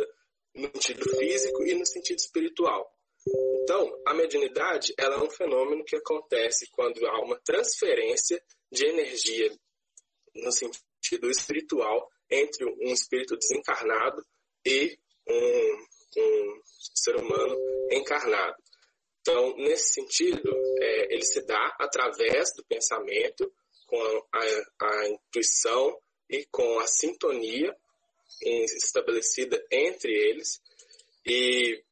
no 0.54 0.70
sentido 0.74 1.08
físico 1.16 1.64
e 1.64 1.74
no 1.74 1.86
sentido 1.86 2.18
espiritual. 2.18 2.90
Então, 3.62 3.92
a 4.06 4.14
mediunidade 4.14 4.94
ela 4.98 5.16
é 5.16 5.18
um 5.18 5.30
fenômeno 5.30 5.84
que 5.84 5.96
acontece 5.96 6.66
quando 6.72 7.06
há 7.06 7.20
uma 7.20 7.38
transferência 7.44 8.42
de 8.72 8.86
energia 8.86 9.52
no 10.34 10.50
sentido 10.50 11.28
espiritual 11.30 12.08
entre 12.30 12.64
um 12.64 12.92
espírito 12.92 13.36
desencarnado 13.36 14.24
e 14.64 14.98
um, 15.28 15.86
um 16.18 16.60
ser 16.94 17.16
humano 17.16 17.56
encarnado. 17.90 18.56
Então, 19.20 19.54
nesse 19.56 19.94
sentido, 19.94 20.50
é, 20.78 21.14
ele 21.14 21.24
se 21.24 21.44
dá 21.44 21.76
através 21.78 22.52
do 22.56 22.64
pensamento, 22.64 23.52
com 23.86 24.00
a, 24.32 24.86
a 24.86 25.08
intuição 25.08 26.00
e 26.28 26.46
com 26.46 26.78
a 26.78 26.86
sintonia 26.86 27.76
estabelecida 28.42 29.62
entre 29.70 30.12
eles, 30.12 30.60
e 31.26 31.82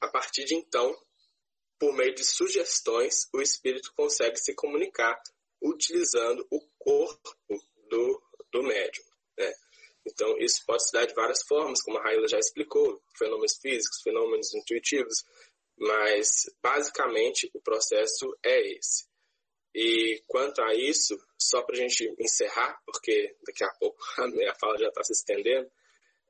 a 0.00 0.08
partir 0.08 0.44
de 0.44 0.54
então, 0.54 0.96
por 1.78 1.92
meio 1.92 2.14
de 2.14 2.24
sugestões, 2.24 3.28
o 3.34 3.42
espírito 3.42 3.92
consegue 3.96 4.38
se 4.38 4.54
comunicar 4.54 5.20
utilizando 5.60 6.46
o 6.50 6.60
corpo 6.78 7.36
do, 7.90 8.22
do 8.52 8.62
médium. 8.62 9.04
Né? 9.36 9.52
Então, 10.06 10.38
isso 10.38 10.64
pode 10.66 10.86
se 10.86 10.92
dar 10.92 11.04
de 11.04 11.14
várias 11.14 11.42
formas, 11.46 11.82
como 11.82 11.98
a 11.98 12.02
Raíla 12.02 12.28
já 12.28 12.38
explicou, 12.38 13.02
fenômenos 13.16 13.58
físicos, 13.60 14.00
fenômenos 14.02 14.54
intuitivos, 14.54 15.24
mas 15.78 16.44
basicamente 16.62 17.50
o 17.54 17.60
processo 17.60 18.36
é 18.44 18.60
esse. 18.76 19.06
E 19.74 20.22
quanto 20.26 20.60
a 20.62 20.74
isso, 20.74 21.16
só 21.40 21.62
para 21.62 21.76
a 21.76 21.78
gente 21.78 22.12
encerrar, 22.18 22.80
porque 22.84 23.36
daqui 23.46 23.64
a 23.64 23.70
pouco 23.78 23.98
a 24.18 24.26
minha 24.28 24.54
fala 24.54 24.78
já 24.78 24.88
está 24.88 25.04
se 25.04 25.12
estendendo, 25.12 25.70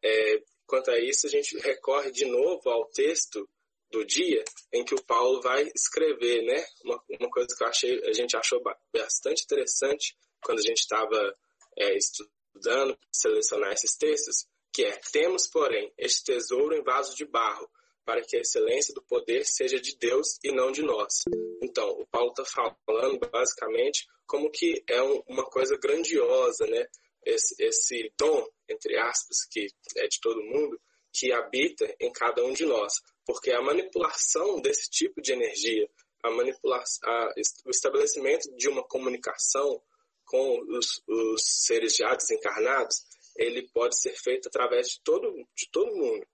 é, 0.03 0.43
quanto 0.67 0.91
a 0.91 0.99
isso, 0.99 1.27
a 1.27 1.31
gente 1.31 1.59
recorre 1.59 2.11
de 2.11 2.25
novo 2.25 2.69
ao 2.69 2.87
texto 2.91 3.49
do 3.91 4.05
dia 4.05 4.45
em 4.73 4.85
que 4.85 4.95
o 4.95 5.03
Paulo 5.05 5.41
vai 5.41 5.71
escrever, 5.75 6.43
né? 6.43 6.65
Uma, 6.85 7.03
uma 7.21 7.31
coisa 7.31 7.49
que 7.57 7.65
achei, 7.65 8.05
a 8.05 8.13
gente 8.13 8.37
achou 8.37 8.63
bastante 8.93 9.45
interessante 9.45 10.15
quando 10.43 10.59
a 10.59 10.63
gente 10.63 10.81
estava 10.81 11.35
é, 11.77 11.97
estudando, 11.97 12.99
selecionar 13.11 13.73
esses 13.73 13.97
textos, 13.97 14.47
que 14.73 14.85
é: 14.85 15.01
temos, 15.11 15.49
porém, 15.49 15.93
este 15.97 16.25
tesouro 16.25 16.77
em 16.77 16.83
vaso 16.83 17.17
de 17.17 17.25
barro, 17.25 17.69
para 18.09 18.23
que 18.23 18.39
a 18.39 18.41
excelência 18.41 18.95
do 18.95 19.03
poder 19.03 19.45
seja 19.45 19.79
de 19.79 19.95
Deus 19.99 20.39
e 20.43 20.51
não 20.51 20.73
de 20.73 20.81
nós. 20.81 21.25
Então, 21.63 21.91
o 21.91 22.07
Paulo 22.07 22.31
está 22.31 22.75
falando 22.87 23.19
basicamente 23.31 24.07
como 24.27 24.51
que 24.51 24.83
é 24.89 25.03
um, 25.03 25.23
uma 25.29 25.45
coisa 25.45 25.77
grandiosa, 25.77 26.67
né? 26.67 26.87
Esse, 27.23 27.55
esse 27.63 28.11
dom, 28.19 28.49
entre 28.67 28.97
aspas, 28.97 29.45
que 29.51 29.67
é 29.97 30.09
de 30.09 30.19
todo 30.23 30.43
mundo, 30.43 30.81
que 31.13 31.31
habita 31.33 31.95
em 32.01 32.11
cada 32.11 32.43
um 32.43 32.55
de 32.55 32.65
nós 32.65 32.95
porque 33.29 33.53
a 33.53 33.61
manipulação 33.61 34.59
desse 34.59 34.89
tipo 34.89 35.21
de 35.21 35.35
energia, 35.35 35.87
a 36.23 36.31
manipulação, 36.31 37.07
a, 37.07 37.35
o 37.67 37.71
estabelecimento 37.71 38.51
de 38.57 38.71
uma 38.71 38.83
comunicação 38.83 39.83
com 40.25 40.63
os, 40.71 41.03
os, 41.07 41.43
seres 41.45 41.95
já 41.95 42.15
desencarnados, 42.15 43.05
ele 43.37 43.69
pode 43.69 44.01
ser 44.01 44.15
feito 44.17 44.49
através 44.49 44.89
de 44.89 45.03
todo, 45.05 45.31
de 45.55 45.71
todo 45.71 45.95
mundo, 45.95 46.27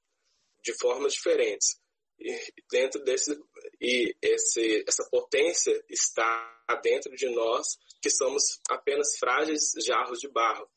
de 0.65 0.73
formas 0.79 1.13
diferentes. 1.13 1.79
E 2.19 2.35
dentro 2.71 3.03
desse 3.05 3.39
e 3.81 4.17
esse, 4.23 4.85
essa 4.87 5.07
potência 5.11 5.85
está 5.91 6.79
dentro 6.83 7.15
de 7.15 7.29
nós, 7.29 7.77
que 8.01 8.09
somos 8.09 8.61
apenas 8.71 9.19
frágeis 9.19 9.73
jarros 9.85 10.21
de 10.21 10.29
barro, 10.29 10.69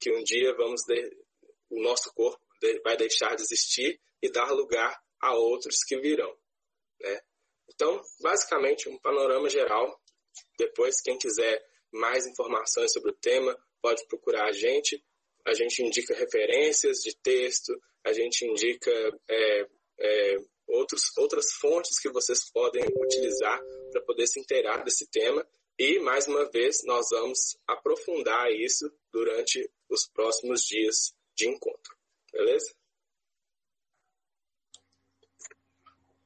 que 0.00 0.10
um 0.12 0.24
dia 0.24 0.54
vamos 0.56 0.82
de, 0.84 1.10
o 1.70 1.80
nosso 1.80 2.12
corpo 2.12 2.40
vai 2.82 2.96
deixar 2.96 3.36
de 3.36 3.42
existir 3.42 4.00
e 4.22 4.30
dar 4.30 4.50
lugar 4.50 5.00
a 5.20 5.34
outros 5.34 5.84
que 5.84 5.98
virão. 5.98 6.34
Né? 7.00 7.20
Então, 7.68 8.02
basicamente, 8.20 8.88
um 8.88 8.98
panorama 8.98 9.48
geral. 9.48 10.00
Depois, 10.58 11.00
quem 11.00 11.18
quiser 11.18 11.62
mais 11.92 12.26
informações 12.26 12.92
sobre 12.92 13.10
o 13.10 13.16
tema, 13.16 13.56
pode 13.80 14.06
procurar 14.08 14.48
a 14.48 14.52
gente. 14.52 15.02
A 15.46 15.54
gente 15.54 15.82
indica 15.82 16.14
referências 16.14 16.98
de 16.98 17.14
texto, 17.16 17.72
a 18.06 18.12
gente 18.12 18.46
indica 18.46 18.90
é, 19.28 19.66
é, 19.98 20.36
outros, 20.68 21.02
outras 21.18 21.52
fontes 21.60 21.98
que 21.98 22.08
vocês 22.08 22.48
podem 22.52 22.84
utilizar 22.84 23.60
para 23.90 24.00
poder 24.02 24.28
se 24.28 24.38
inteirar 24.38 24.84
desse 24.84 25.10
tema. 25.10 25.44
E, 25.76 25.98
mais 25.98 26.28
uma 26.28 26.48
vez, 26.48 26.84
nós 26.84 27.08
vamos 27.10 27.58
aprofundar 27.66 28.48
isso 28.52 28.88
durante 29.12 29.68
os 29.90 30.08
próximos 30.08 30.62
dias 30.62 31.14
de 31.34 31.48
encontro. 31.48 31.96
Beleza? 32.32 32.72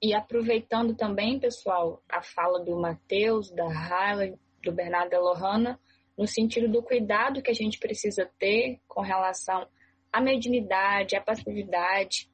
E 0.03 0.13
aproveitando 0.13 0.95
também, 0.95 1.41
pessoal, 1.41 2.05
a 2.09 2.23
fala 2.23 2.63
do 2.63 2.77
Matheus, 2.77 3.51
da 3.51 3.69
Raila, 3.69 4.39
do 4.63 4.73
Bernardo 4.73 5.11
da 5.11 5.19
Lohana, 5.19 5.81
no 6.17 6.27
sentido 6.27 6.71
do 6.71 6.83
cuidado 6.83 7.43
que 7.43 7.51
a 7.51 7.55
gente 7.55 7.79
precisa 7.79 8.31
ter 8.39 8.81
com 8.87 9.01
relação 9.01 9.67
à 10.13 10.21
mediunidade, 10.21 11.17
à 11.17 11.21
passividade. 11.21 12.29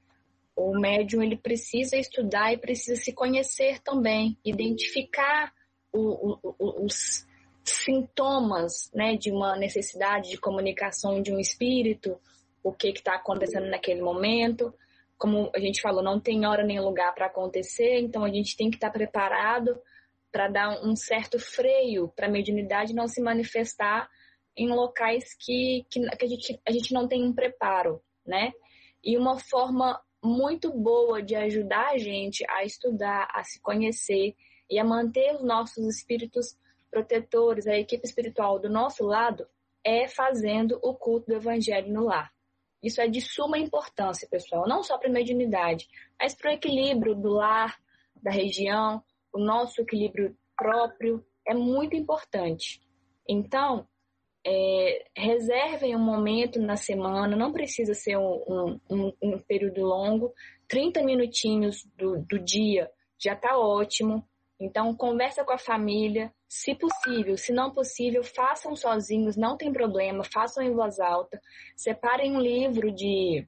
O 0.54 0.78
médium 0.78 1.22
ele 1.22 1.36
precisa 1.36 1.96
estudar 1.96 2.52
e 2.52 2.58
precisa 2.58 3.00
se 3.00 3.12
conhecer 3.12 3.80
também, 3.80 4.38
identificar 4.44 5.52
o, 5.92 6.38
o, 6.42 6.84
os 6.84 7.26
sintomas 7.62 8.90
né, 8.94 9.16
de 9.16 9.30
uma 9.30 9.56
necessidade 9.56 10.30
de 10.30 10.38
comunicação 10.38 11.20
de 11.20 11.32
um 11.32 11.38
espírito, 11.38 12.18
o 12.62 12.72
que 12.72 12.88
está 12.88 13.16
acontecendo 13.16 13.66
naquele 13.66 14.00
momento, 14.00 14.72
como 15.18 15.50
a 15.54 15.58
gente 15.58 15.80
falou, 15.80 16.02
não 16.02 16.20
tem 16.20 16.46
hora 16.46 16.62
nem 16.62 16.80
lugar 16.80 17.14
para 17.14 17.26
acontecer, 17.26 18.00
então 18.00 18.24
a 18.24 18.28
gente 18.28 18.56
tem 18.56 18.70
que 18.70 18.76
estar 18.76 18.88
tá 18.88 18.92
preparado 18.92 19.78
para 20.30 20.48
dar 20.48 20.84
um 20.84 20.94
certo 20.94 21.38
freio 21.38 22.08
para 22.14 22.26
a 22.26 22.30
mediunidade 22.30 22.94
não 22.94 23.08
se 23.08 23.22
manifestar 23.22 24.08
em 24.56 24.68
locais 24.68 25.34
que, 25.34 25.86
que, 25.90 26.00
que, 26.00 26.24
a, 26.24 26.28
gente, 26.28 26.60
a 26.66 26.72
gente 26.72 26.94
não 26.94 27.06
tem 27.06 27.24
um 27.24 27.32
preparo, 27.32 28.00
né? 28.24 28.52
E 29.04 29.16
uma 29.16 29.38
forma 29.38 30.00
muito 30.22 30.72
boa 30.72 31.22
de 31.22 31.36
ajudar 31.36 31.90
a 31.90 31.98
gente 31.98 32.44
a 32.48 32.64
estudar, 32.64 33.28
a 33.32 33.44
se 33.44 33.60
conhecer 33.60 34.34
e 34.68 34.78
a 34.78 34.84
manter 34.84 35.34
os 35.34 35.44
nossos 35.44 35.86
espíritos 35.86 36.58
protetores, 36.90 37.66
a 37.66 37.76
equipe 37.76 38.06
espiritual 38.06 38.58
do 38.58 38.70
nosso 38.70 39.04
lado, 39.04 39.46
é 39.84 40.08
fazendo 40.08 40.80
o 40.82 40.94
culto 40.94 41.26
do 41.26 41.36
evangelho 41.36 41.92
no 41.92 42.04
lar. 42.04 42.32
Isso 42.82 43.00
é 43.00 43.08
de 43.08 43.20
suma 43.20 43.58
importância, 43.58 44.28
pessoal, 44.28 44.66
não 44.66 44.82
só 44.82 44.98
para 44.98 45.08
a 45.08 45.12
mediunidade, 45.12 45.88
mas 46.18 46.34
para 46.34 46.50
o 46.50 46.54
equilíbrio 46.54 47.14
do 47.14 47.30
lar, 47.30 47.78
da 48.22 48.30
região, 48.30 49.02
o 49.32 49.38
nosso 49.38 49.80
equilíbrio 49.82 50.36
próprio, 50.56 51.24
é 51.46 51.54
muito 51.54 51.94
importante. 51.94 52.80
Então, 53.28 53.86
é, 54.48 55.04
reservem 55.16 55.96
um 55.96 56.04
momento 56.04 56.60
na 56.60 56.76
semana, 56.76 57.36
não 57.36 57.52
precisa 57.52 57.94
ser 57.94 58.16
um, 58.16 58.78
um, 58.88 59.12
um 59.20 59.38
período 59.40 59.80
longo, 59.80 60.32
30 60.68 61.02
minutinhos 61.02 61.84
do, 61.96 62.20
do 62.20 62.38
dia 62.38 62.88
já 63.18 63.32
está 63.32 63.58
ótimo. 63.58 64.24
Então, 64.58 64.94
conversa 64.94 65.44
com 65.44 65.52
a 65.52 65.58
família, 65.58 66.32
se 66.48 66.76
possível, 66.76 67.36
se 67.36 67.52
não 67.52 67.72
possível, 67.72 68.22
façam 68.22 68.76
sozinhos, 68.76 69.36
não 69.36 69.56
tem 69.56 69.72
problema, 69.72 70.22
façam 70.22 70.62
em 70.62 70.72
voz 70.72 71.00
alta, 71.00 71.40
separem 71.74 72.36
um 72.36 72.40
livro 72.40 72.92
de, 72.92 73.46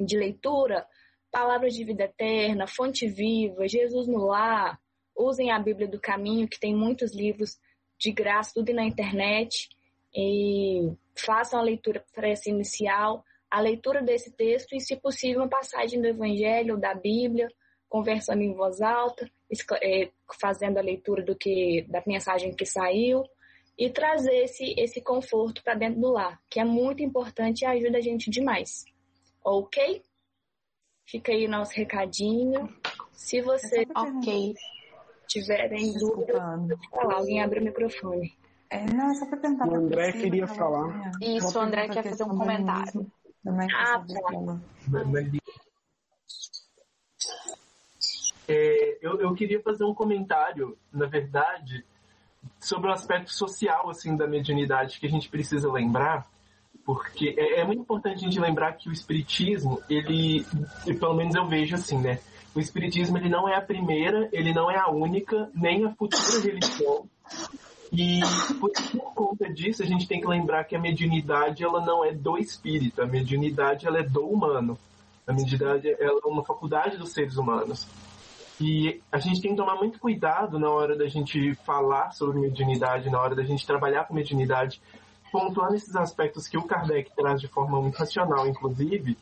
de 0.00 0.16
leitura, 0.16 0.86
Palavras 1.30 1.74
de 1.74 1.84
Vida 1.84 2.04
Eterna, 2.04 2.66
Fonte 2.66 3.06
Viva, 3.06 3.68
Jesus 3.68 4.08
no 4.08 4.24
Lar, 4.26 4.80
usem 5.14 5.50
a 5.50 5.58
Bíblia 5.58 5.86
do 5.86 6.00
Caminho, 6.00 6.48
que 6.48 6.58
tem 6.58 6.74
muitos 6.74 7.14
livros 7.14 7.58
de 7.98 8.10
graça, 8.10 8.52
tudo 8.54 8.72
na 8.72 8.84
internet 8.84 9.68
e 10.14 10.92
façam 11.16 11.58
a 11.58 11.62
leitura 11.62 12.04
essa 12.16 12.48
inicial, 12.48 13.24
a 13.50 13.60
leitura 13.60 14.02
desse 14.02 14.32
texto 14.32 14.74
e, 14.74 14.80
se 14.80 14.96
possível, 14.96 15.42
uma 15.42 15.48
passagem 15.48 16.00
do 16.00 16.08
Evangelho 16.08 16.74
ou 16.74 16.80
da 16.80 16.94
Bíblia, 16.94 17.48
conversando 17.88 18.42
em 18.42 18.54
voz 18.54 18.80
alta, 18.80 19.28
é, 19.82 20.10
fazendo 20.40 20.78
a 20.78 20.82
leitura 20.82 21.22
do 21.22 21.36
que 21.36 21.86
da 21.88 22.02
mensagem 22.06 22.54
que 22.54 22.66
saiu 22.66 23.22
e 23.78 23.90
trazer 23.90 24.44
esse, 24.44 24.74
esse 24.78 25.00
conforto 25.00 25.62
para 25.62 25.74
dentro 25.74 26.00
do 26.00 26.12
lar, 26.12 26.40
que 26.48 26.60
é 26.60 26.64
muito 26.64 27.02
importante 27.02 27.62
e 27.62 27.66
ajuda 27.66 27.98
a 27.98 28.00
gente 28.00 28.30
demais. 28.30 28.84
Ok? 29.44 30.02
Fica 31.06 31.32
aí 31.32 31.46
o 31.46 31.50
nosso 31.50 31.74
recadinho. 31.74 32.68
Se 33.12 33.40
você 33.40 33.86
ok 33.94 34.54
tiverem 35.28 35.92
dúvidas, 35.98 36.36
falar. 36.90 37.14
Alguém 37.16 37.42
abre 37.42 37.60
o 37.60 37.64
microfone. 37.64 38.32
É, 38.70 38.84
não, 38.92 39.10
é 39.10 39.14
só 39.14 39.26
para 39.26 39.38
perguntar. 39.38 39.68
O 39.68 39.74
André 39.74 40.12
queria 40.12 40.46
falar. 40.46 41.12
Isso, 41.20 41.58
o 41.58 41.60
André 41.60 41.88
quer 41.88 42.02
fazer 42.02 42.24
um 42.24 42.36
comentário. 42.36 43.06
Ah, 43.46 43.98
tá. 43.98 44.60
É, 48.48 48.98
eu, 49.00 49.20
eu 49.20 49.34
queria 49.34 49.60
fazer 49.62 49.84
um 49.84 49.94
comentário, 49.94 50.76
na 50.92 51.06
verdade, 51.06 51.84
sobre 52.58 52.90
o 52.90 52.92
aspecto 52.92 53.32
social 53.32 53.88
assim 53.90 54.16
da 54.16 54.26
mediunidade 54.26 54.98
que 54.98 55.06
a 55.06 55.10
gente 55.10 55.28
precisa 55.28 55.70
lembrar, 55.70 56.26
porque 56.84 57.34
é, 57.38 57.60
é, 57.60 57.64
muito 57.64 57.82
importante 57.82 58.16
a 58.16 58.28
gente 58.28 58.40
lembrar 58.40 58.74
que 58.74 58.88
o 58.88 58.92
espiritismo, 58.92 59.82
ele, 59.88 60.44
pelo 60.98 61.14
menos 61.14 61.34
eu 61.34 61.46
vejo 61.46 61.74
assim, 61.74 61.98
né? 61.98 62.20
O 62.54 62.60
espiritismo 62.60 63.16
ele 63.18 63.28
não 63.28 63.48
é 63.48 63.56
a 63.56 63.62
primeira, 63.62 64.28
ele 64.32 64.52
não 64.52 64.70
é 64.70 64.78
a 64.78 64.90
única, 64.90 65.50
nem 65.54 65.84
a 65.84 65.94
futura 65.94 66.40
religião 66.42 67.08
e 67.96 68.20
por, 68.58 68.72
conta 69.14 69.48
disso, 69.48 69.82
a 69.82 69.86
gente 69.86 70.08
tem 70.08 70.20
que 70.20 70.26
lembrar 70.26 70.64
que 70.64 70.74
a 70.74 70.80
mediunidade 70.80 71.62
ela 71.62 71.80
não 71.80 72.04
é 72.04 72.12
do 72.12 72.36
espírito, 72.36 73.00
a 73.00 73.06
mediunidade 73.06 73.86
ela 73.86 74.00
é 74.00 74.02
do 74.02 74.26
humano. 74.26 74.76
A 75.26 75.32
mediunidade 75.32 75.88
ela 75.88 76.20
é 76.24 76.28
uma 76.28 76.44
faculdade 76.44 76.96
dos 76.96 77.12
seres 77.12 77.36
humanos. 77.36 77.86
E 78.60 79.00
a 79.12 79.18
gente 79.18 79.40
tem 79.40 79.52
que 79.52 79.56
tomar 79.56 79.76
muito 79.76 79.98
cuidado 79.98 80.58
na 80.58 80.68
hora 80.68 80.96
da 80.96 81.06
gente 81.06 81.54
falar 81.64 82.10
sobre 82.10 82.38
mediunidade, 82.38 83.08
na 83.08 83.20
hora 83.20 83.34
da 83.34 83.44
gente 83.44 83.66
trabalhar 83.66 84.04
com 84.04 84.14
mediunidade, 84.14 84.80
pontuando 85.30 85.76
esses 85.76 85.94
aspectos 85.94 86.48
que 86.48 86.58
o 86.58 86.62
Kardec 86.62 87.14
traz 87.14 87.40
de 87.40 87.48
forma 87.48 87.80
muito 87.80 87.96
racional, 87.96 88.46
inclusive. 88.48 89.16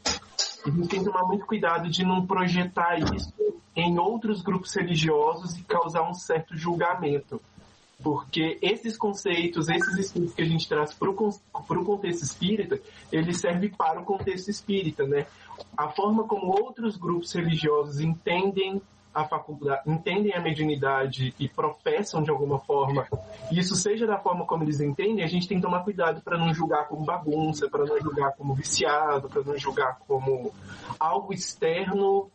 A 0.64 0.70
gente 0.70 0.88
tem 0.88 1.00
que 1.00 1.10
tomar 1.10 1.24
muito 1.24 1.44
cuidado 1.44 1.90
de 1.90 2.04
não 2.04 2.24
projetar 2.26 2.98
isso 2.98 3.32
em 3.76 3.98
outros 3.98 4.42
grupos 4.42 4.74
religiosos 4.74 5.58
e 5.58 5.62
causar 5.64 6.02
um 6.08 6.14
certo 6.14 6.56
julgamento 6.56 7.40
porque 8.02 8.58
esses 8.60 8.96
conceitos, 8.96 9.68
esses 9.68 9.96
estudos 9.98 10.34
que 10.34 10.42
a 10.42 10.46
gente 10.46 10.68
traz 10.68 10.92
para 10.92 11.10
o 11.10 11.84
contexto 11.84 12.22
espírita, 12.22 12.80
ele 13.10 13.32
serve 13.32 13.70
para 13.70 14.00
o 14.00 14.04
contexto 14.04 14.50
espírita, 14.50 15.06
né? 15.06 15.26
A 15.76 15.88
forma 15.88 16.24
como 16.24 16.46
outros 16.48 16.96
grupos 16.96 17.32
religiosos 17.32 18.00
entendem 18.00 18.82
a 19.14 19.24
faculdade, 19.26 19.82
entendem 19.86 20.34
a 20.34 20.40
mediunidade 20.40 21.34
e 21.38 21.48
professam 21.48 22.22
de 22.22 22.30
alguma 22.30 22.58
forma, 22.58 23.06
isso 23.50 23.74
seja 23.74 24.06
da 24.06 24.18
forma 24.18 24.46
como 24.46 24.64
eles 24.64 24.80
entendem, 24.80 25.22
a 25.22 25.28
gente 25.28 25.46
tem 25.46 25.58
que 25.58 25.62
tomar 25.62 25.84
cuidado 25.84 26.22
para 26.22 26.38
não 26.38 26.52
julgar 26.54 26.88
como 26.88 27.04
bagunça, 27.04 27.68
para 27.68 27.84
não 27.84 28.00
julgar 28.00 28.32
como 28.36 28.54
viciado, 28.54 29.28
para 29.28 29.42
não 29.42 29.58
julgar 29.58 29.98
como 30.06 30.52
algo 30.98 31.32
externo 31.32 32.30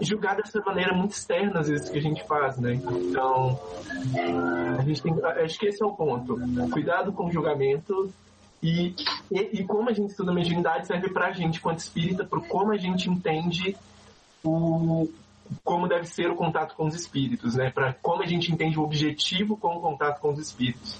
julgar 0.00 0.36
dessa 0.36 0.60
maneira 0.60 0.94
muito 0.94 1.12
externa, 1.12 1.60
às 1.60 1.68
vezes, 1.68 1.88
que 1.88 1.98
a 1.98 2.02
gente 2.02 2.26
faz, 2.26 2.58
né? 2.58 2.74
Então, 2.74 3.58
a 4.78 4.82
gente 4.82 5.02
tem, 5.02 5.14
acho 5.44 5.58
que 5.58 5.66
esse 5.66 5.82
é 5.82 5.86
o 5.86 5.92
ponto. 5.92 6.38
Cuidado 6.70 7.12
com 7.12 7.26
o 7.26 7.32
julgamento 7.32 8.12
e, 8.62 8.94
e, 9.30 9.60
e 9.60 9.64
como 9.64 9.88
a 9.88 9.92
gente 9.92 10.10
estuda 10.10 10.32
mediunidade 10.32 10.86
serve 10.86 11.10
pra 11.10 11.32
gente, 11.32 11.60
quanto 11.60 11.78
espírita, 11.78 12.24
por 12.24 12.46
como 12.46 12.72
a 12.72 12.76
gente 12.76 13.08
entende 13.08 13.76
o, 14.44 15.08
como 15.64 15.88
deve 15.88 16.06
ser 16.06 16.30
o 16.30 16.36
contato 16.36 16.74
com 16.74 16.86
os 16.86 16.94
espíritos, 16.94 17.54
né? 17.54 17.70
Para 17.70 17.94
como 17.94 18.22
a 18.22 18.26
gente 18.26 18.52
entende 18.52 18.78
o 18.78 18.82
objetivo 18.82 19.56
com 19.56 19.76
o 19.76 19.80
contato 19.80 20.20
com 20.20 20.30
os 20.32 20.38
espíritos. 20.38 20.98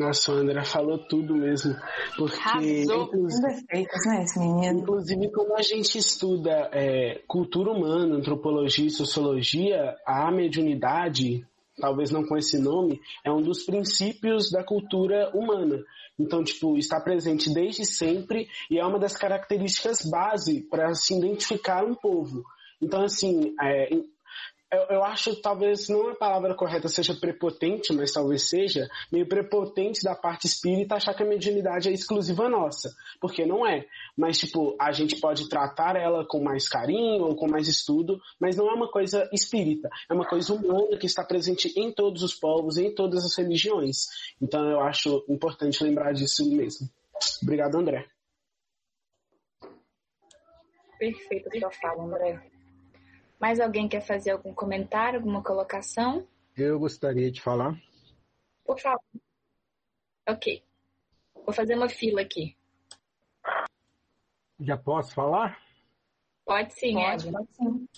Nossa, 0.00 0.32
o 0.32 0.36
André 0.36 0.64
falou 0.64 0.96
tudo 0.96 1.36
mesmo. 1.36 1.76
Porque, 2.16 2.84
inclusive, 2.84 3.62
né, 4.06 4.72
inclusive, 4.72 5.30
como 5.30 5.54
a 5.54 5.60
gente 5.60 5.98
estuda 5.98 6.70
é, 6.72 7.20
cultura 7.28 7.70
humana, 7.70 8.16
antropologia 8.16 8.86
e 8.86 8.90
sociologia, 8.90 9.94
a 10.06 10.30
mediunidade, 10.30 11.46
talvez 11.78 12.10
não 12.10 12.24
com 12.24 12.38
esse 12.38 12.58
nome, 12.58 12.98
é 13.22 13.30
um 13.30 13.42
dos 13.42 13.62
princípios 13.64 14.50
da 14.50 14.64
cultura 14.64 15.30
humana. 15.34 15.84
Então, 16.18 16.42
tipo, 16.42 16.78
está 16.78 16.98
presente 16.98 17.52
desde 17.52 17.84
sempre 17.84 18.48
e 18.70 18.78
é 18.78 18.86
uma 18.86 18.98
das 18.98 19.14
características 19.14 20.00
base 20.10 20.62
para 20.62 20.94
se 20.94 21.14
identificar 21.14 21.84
um 21.84 21.94
povo. 21.94 22.42
Então, 22.80 23.02
assim, 23.02 23.54
é, 23.60 23.90
eu, 24.72 24.96
eu 24.96 25.04
acho 25.04 25.34
talvez 25.40 25.88
não 25.88 26.10
a 26.10 26.14
palavra 26.14 26.54
correta 26.54 26.88
seja 26.88 27.14
prepotente, 27.14 27.92
mas 27.92 28.12
talvez 28.12 28.48
seja 28.48 28.88
meio 29.10 29.26
prepotente 29.26 30.02
da 30.02 30.14
parte 30.14 30.46
espírita 30.46 30.94
achar 30.94 31.12
que 31.14 31.22
a 31.22 31.26
mediunidade 31.26 31.88
é 31.88 31.92
exclusiva 31.92 32.48
nossa, 32.48 32.94
porque 33.20 33.44
não 33.44 33.66
é. 33.66 33.86
Mas 34.16 34.38
tipo, 34.38 34.76
a 34.80 34.92
gente 34.92 35.20
pode 35.20 35.48
tratar 35.48 35.96
ela 35.96 36.24
com 36.24 36.40
mais 36.40 36.68
carinho 36.68 37.24
ou 37.24 37.34
com 37.34 37.48
mais 37.48 37.66
estudo, 37.66 38.20
mas 38.38 38.56
não 38.56 38.70
é 38.70 38.74
uma 38.74 38.90
coisa 38.90 39.28
espírita, 39.32 39.88
é 40.08 40.14
uma 40.14 40.26
coisa 40.26 40.54
humana 40.54 40.96
que 40.96 41.06
está 41.06 41.24
presente 41.24 41.72
em 41.76 41.92
todos 41.92 42.22
os 42.22 42.34
povos, 42.34 42.78
em 42.78 42.94
todas 42.94 43.24
as 43.24 43.36
religiões. 43.36 44.06
Então 44.40 44.64
eu 44.70 44.80
acho 44.80 45.24
importante 45.28 45.82
lembrar 45.82 46.12
disso 46.12 46.48
mesmo. 46.48 46.88
Obrigado, 47.42 47.76
André. 47.76 48.06
Perfeito 50.98 51.48
a 51.48 51.58
sua 51.58 51.70
fala, 51.70 52.04
André. 52.04 52.59
Mais 53.40 53.58
alguém 53.58 53.88
quer 53.88 54.02
fazer 54.02 54.32
algum 54.32 54.52
comentário, 54.52 55.18
alguma 55.18 55.42
colocação? 55.42 56.28
Eu 56.54 56.78
gostaria 56.78 57.30
de 57.30 57.40
falar. 57.40 57.74
Por 58.64 58.78
favor. 58.78 59.00
Ok. 60.28 60.62
Vou 61.34 61.54
fazer 61.54 61.74
uma 61.74 61.88
fila 61.88 62.20
aqui. 62.20 62.54
Já 64.60 64.76
posso 64.76 65.14
falar? 65.14 65.58
Pode 66.44 66.74
sim, 66.74 66.94
pode, 66.94 67.28
Ed. 67.28 67.32
Pode 67.32 67.48
sim. 67.54 67.88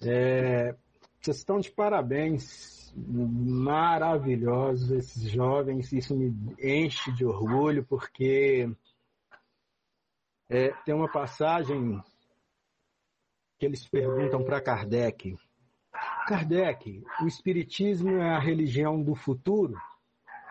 É, 0.00 0.74
vocês 1.20 1.36
estão 1.36 1.60
de 1.60 1.70
parabéns. 1.70 2.80
Maravilhosos 2.94 4.90
esses 4.90 5.30
jovens. 5.30 5.92
Isso 5.92 6.16
me 6.16 6.34
enche 6.58 7.12
de 7.12 7.24
orgulho 7.26 7.84
porque 7.84 8.74
é, 10.48 10.72
tem 10.84 10.94
uma 10.94 11.10
passagem 11.10 12.02
que 13.62 13.66
eles 13.66 13.88
perguntam 13.88 14.42
para 14.42 14.60
Kardec: 14.60 15.36
Kardec, 16.26 17.00
o 17.22 17.28
Espiritismo 17.28 18.16
é 18.16 18.34
a 18.34 18.40
religião 18.40 19.00
do 19.00 19.14
futuro? 19.14 19.74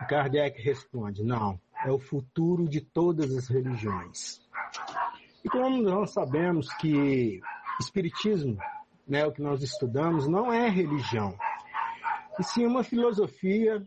Kardec 0.08 0.62
responde: 0.62 1.22
não, 1.22 1.60
é 1.84 1.92
o 1.92 1.98
futuro 1.98 2.66
de 2.66 2.80
todas 2.80 3.36
as 3.36 3.48
religiões. 3.48 4.40
E 5.44 5.48
como 5.50 5.82
nós 5.82 6.14
sabemos 6.14 6.72
que 6.76 7.42
Espiritismo, 7.78 8.56
né, 9.06 9.26
o 9.26 9.32
que 9.32 9.42
nós 9.42 9.62
estudamos, 9.62 10.26
não 10.26 10.50
é 10.50 10.70
religião, 10.70 11.36
e 12.40 12.42
sim 12.42 12.64
uma 12.64 12.82
filosofia 12.82 13.86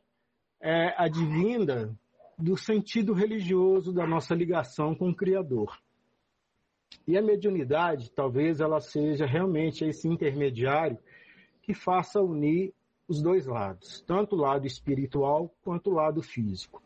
é, 0.61 0.93
advinda 1.03 1.97
do 2.37 2.55
sentido 2.55 3.11
religioso 3.11 3.91
da 3.91 4.05
nossa 4.05 4.35
ligação 4.35 4.93
com 4.93 5.09
o 5.09 5.15
Criador. 5.15 5.75
E 7.07 7.17
a 7.17 7.21
mediunidade, 7.21 8.11
talvez 8.11 8.59
ela 8.59 8.79
seja 8.81 9.25
realmente 9.25 9.85
esse 9.85 10.07
intermediário 10.07 10.97
que 11.61 11.73
faça 11.73 12.21
unir 12.21 12.73
os 13.07 13.21
dois 13.21 13.45
lados, 13.45 14.01
tanto 14.01 14.35
o 14.35 14.39
lado 14.39 14.65
espiritual 14.65 15.53
quanto 15.63 15.91
o 15.91 15.93
lado 15.93 16.21
físico. 16.21 16.81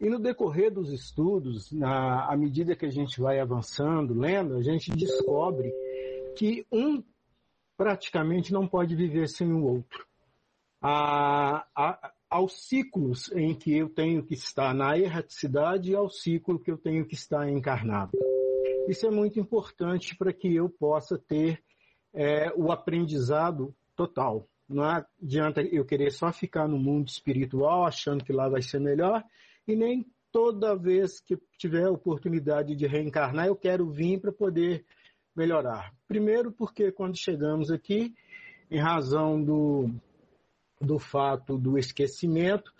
E 0.00 0.08
no 0.08 0.18
decorrer 0.18 0.72
dos 0.72 0.92
estudos, 0.92 1.72
na, 1.72 2.26
à 2.26 2.36
medida 2.36 2.76
que 2.76 2.84
a 2.84 2.90
gente 2.90 3.20
vai 3.20 3.38
avançando, 3.38 4.12
lendo, 4.12 4.56
a 4.56 4.62
gente 4.62 4.90
descobre 4.90 5.72
que 6.36 6.66
um 6.70 7.02
praticamente 7.76 8.52
não 8.52 8.66
pode 8.66 8.94
viver 8.94 9.28
sem 9.28 9.52
o 9.52 9.64
outro. 9.64 10.06
A, 10.82 11.66
a, 11.74 12.12
aos 12.28 12.66
ciclos 12.68 13.30
em 13.32 13.54
que 13.54 13.74
eu 13.76 13.88
tenho 13.88 14.22
que 14.22 14.34
estar 14.34 14.74
na 14.74 14.98
erraticidade 14.98 15.92
e 15.92 15.94
ao 15.94 16.10
ciclo 16.10 16.58
que 16.58 16.70
eu 16.70 16.76
tenho 16.76 17.06
que 17.06 17.14
estar 17.14 17.48
encarnado. 17.48 18.12
Isso 18.88 19.06
é 19.06 19.10
muito 19.10 19.40
importante 19.40 20.16
para 20.16 20.32
que 20.32 20.54
eu 20.54 20.68
possa 20.68 21.18
ter 21.18 21.62
é, 22.12 22.52
o 22.54 22.70
aprendizado 22.70 23.74
total. 23.96 24.48
Não 24.68 24.84
adianta 24.84 25.62
eu 25.62 25.84
querer 25.84 26.10
só 26.10 26.32
ficar 26.32 26.68
no 26.68 26.78
mundo 26.78 27.08
espiritual 27.08 27.84
achando 27.84 28.24
que 28.24 28.32
lá 28.32 28.48
vai 28.48 28.62
ser 28.62 28.80
melhor 28.80 29.22
e 29.66 29.74
nem 29.74 30.06
toda 30.32 30.76
vez 30.76 31.20
que 31.20 31.38
tiver 31.58 31.84
a 31.84 31.90
oportunidade 31.90 32.74
de 32.74 32.86
reencarnar 32.86 33.46
eu 33.46 33.56
quero 33.56 33.88
vir 33.90 34.20
para 34.20 34.32
poder 34.32 34.84
melhorar. 35.34 35.92
Primeiro 36.06 36.52
porque 36.52 36.92
quando 36.92 37.16
chegamos 37.16 37.70
aqui, 37.70 38.14
em 38.70 38.78
razão 38.78 39.42
do, 39.42 39.90
do 40.80 40.98
fato 40.98 41.58
do 41.58 41.78
esquecimento, 41.78 42.72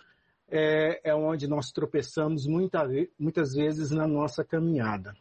é, 0.47 1.11
é 1.11 1.15
onde 1.15 1.47
nós 1.47 1.71
tropeçamos 1.71 2.45
muita, 2.45 2.87
muitas 3.17 3.53
vezes 3.53 3.91
na 3.91 4.07
nossa 4.07 4.43
caminhada. 4.43 5.15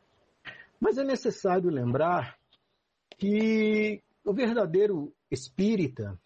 Mas 0.81 0.99
é 0.99 1.05
necessário 1.05 1.71
lembrar 1.71 2.39
que 3.17 4.03
o 4.25 4.33
verdadeiro 4.33 5.15
espírita, 5.31 6.19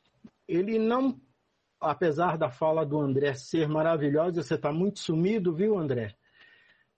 ele 0.46 0.78
não, 0.78 1.20
apesar 1.80 2.38
da 2.38 2.50
fala 2.50 2.84
do 2.84 2.98
André 2.98 3.34
ser 3.34 3.68
maravilhosa, 3.68 4.42
você 4.42 4.54
está 4.54 4.72
muito 4.72 5.00
sumido, 5.00 5.54
viu, 5.54 5.78
André? 5.78 6.14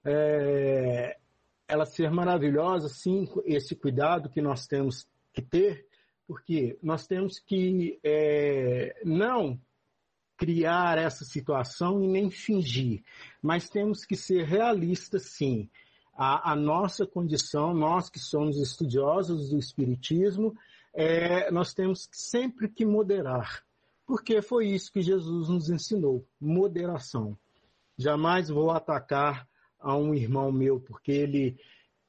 É, 0.04 1.18
ela 1.66 1.86
ser 1.86 2.10
maravilhosa, 2.10 2.88
sim, 2.88 3.28
esse 3.44 3.76
cuidado 3.76 4.28
que 4.28 4.40
nós 4.40 4.66
temos 4.66 5.08
que 5.32 5.42
ter, 5.42 5.86
porque 6.26 6.78
nós 6.82 7.06
temos 7.06 7.38
que 7.38 7.98
é, 8.02 9.00
não 9.04 9.60
criar 10.36 10.96
essa 10.96 11.24
situação 11.24 12.02
e 12.02 12.08
nem 12.08 12.30
fingir, 12.30 13.02
mas 13.42 13.68
temos 13.68 14.04
que 14.04 14.16
ser 14.16 14.44
realistas, 14.44 15.24
sim. 15.26 15.68
A, 16.22 16.52
a 16.52 16.54
nossa 16.54 17.06
condição, 17.06 17.72
nós 17.72 18.10
que 18.10 18.18
somos 18.18 18.58
estudiosos 18.58 19.48
do 19.48 19.58
Espiritismo, 19.58 20.54
é, 20.92 21.50
nós 21.50 21.72
temos 21.72 22.10
sempre 22.12 22.68
que 22.68 22.84
moderar, 22.84 23.64
porque 24.06 24.42
foi 24.42 24.66
isso 24.68 24.92
que 24.92 25.00
Jesus 25.00 25.48
nos 25.48 25.70
ensinou: 25.70 26.22
moderação. 26.38 27.38
Jamais 27.96 28.50
vou 28.50 28.70
atacar 28.70 29.48
a 29.78 29.96
um 29.96 30.14
irmão 30.14 30.52
meu 30.52 30.78
porque 30.78 31.10
ele 31.10 31.56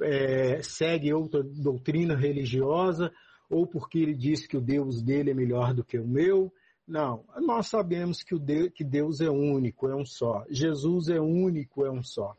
é, 0.01 0.61
segue 0.61 1.13
outra 1.13 1.41
doutrina 1.41 2.13
religiosa 2.13 3.13
ou 3.49 3.65
porque 3.65 3.99
ele 3.99 4.13
diz 4.13 4.45
que 4.45 4.57
o 4.57 4.61
Deus 4.61 5.01
dele 5.01 5.31
é 5.31 5.33
melhor 5.33 5.73
do 5.73 5.85
que 5.85 5.97
o 5.97 6.05
meu. 6.05 6.51
Não, 6.85 7.23
nós 7.37 7.67
sabemos 7.67 8.23
que, 8.23 8.35
o 8.35 8.39
Deus, 8.39 8.71
que 8.75 8.83
Deus 8.83 9.21
é 9.21 9.29
único, 9.29 9.87
é 9.87 9.95
um 9.95 10.05
só. 10.05 10.43
Jesus 10.49 11.07
é 11.07 11.21
único, 11.21 11.85
é 11.85 11.89
um 11.89 12.03
só. 12.03 12.35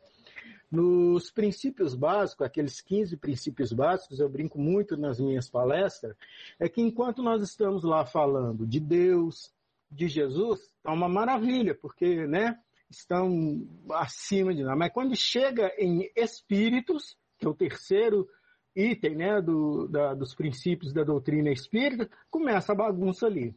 Nos 0.73 1.29
princípios 1.29 1.93
básicos, 1.93 2.47
aqueles 2.47 2.81
15 2.81 3.15
princípios 3.17 3.71
básicos, 3.71 4.19
eu 4.19 4.27
brinco 4.27 4.59
muito 4.59 4.97
nas 4.97 5.19
minhas 5.19 5.47
palestras, 5.47 6.17
é 6.59 6.67
que 6.67 6.81
enquanto 6.81 7.21
nós 7.21 7.43
estamos 7.43 7.83
lá 7.83 8.07
falando 8.07 8.65
de 8.65 8.79
Deus, 8.79 9.53
de 9.91 10.07
Jesus, 10.07 10.73
é 10.83 10.89
uma 10.89 11.07
maravilha, 11.07 11.75
porque, 11.75 12.25
né, 12.25 12.59
estão 12.89 13.67
acima 13.91 14.51
de 14.51 14.63
nós. 14.63 14.75
Mas 14.75 14.91
quando 14.91 15.15
chega 15.15 15.71
em 15.77 16.09
espíritos, 16.15 17.15
que 17.37 17.45
é 17.45 17.49
o 17.49 17.53
terceiro 17.53 18.27
item, 18.75 19.15
né, 19.15 19.41
do, 19.43 19.87
da, 19.87 20.15
dos 20.15 20.33
princípios 20.33 20.91
da 20.91 21.03
doutrina 21.03 21.51
espírita, 21.51 22.09
começa 22.31 22.71
a 22.71 22.75
bagunça 22.75 23.27
ali. 23.27 23.55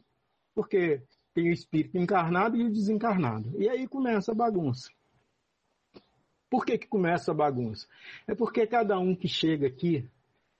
Porque 0.53 1.01
tem 1.33 1.49
o 1.49 1.51
espírito 1.51 1.97
encarnado 1.97 2.57
e 2.57 2.63
o 2.63 2.71
desencarnado. 2.71 3.59
E 3.59 3.67
aí 3.67 3.87
começa 3.87 4.33
a 4.33 4.35
bagunça. 4.35 4.91
Por 6.49 6.65
que, 6.65 6.77
que 6.77 6.87
começa 6.87 7.31
a 7.31 7.35
bagunça? 7.35 7.87
É 8.25 8.33
porque 8.33 8.65
cada 8.65 8.97
um 8.97 9.15
que 9.15 9.27
chega 9.27 9.67
aqui, 9.67 10.09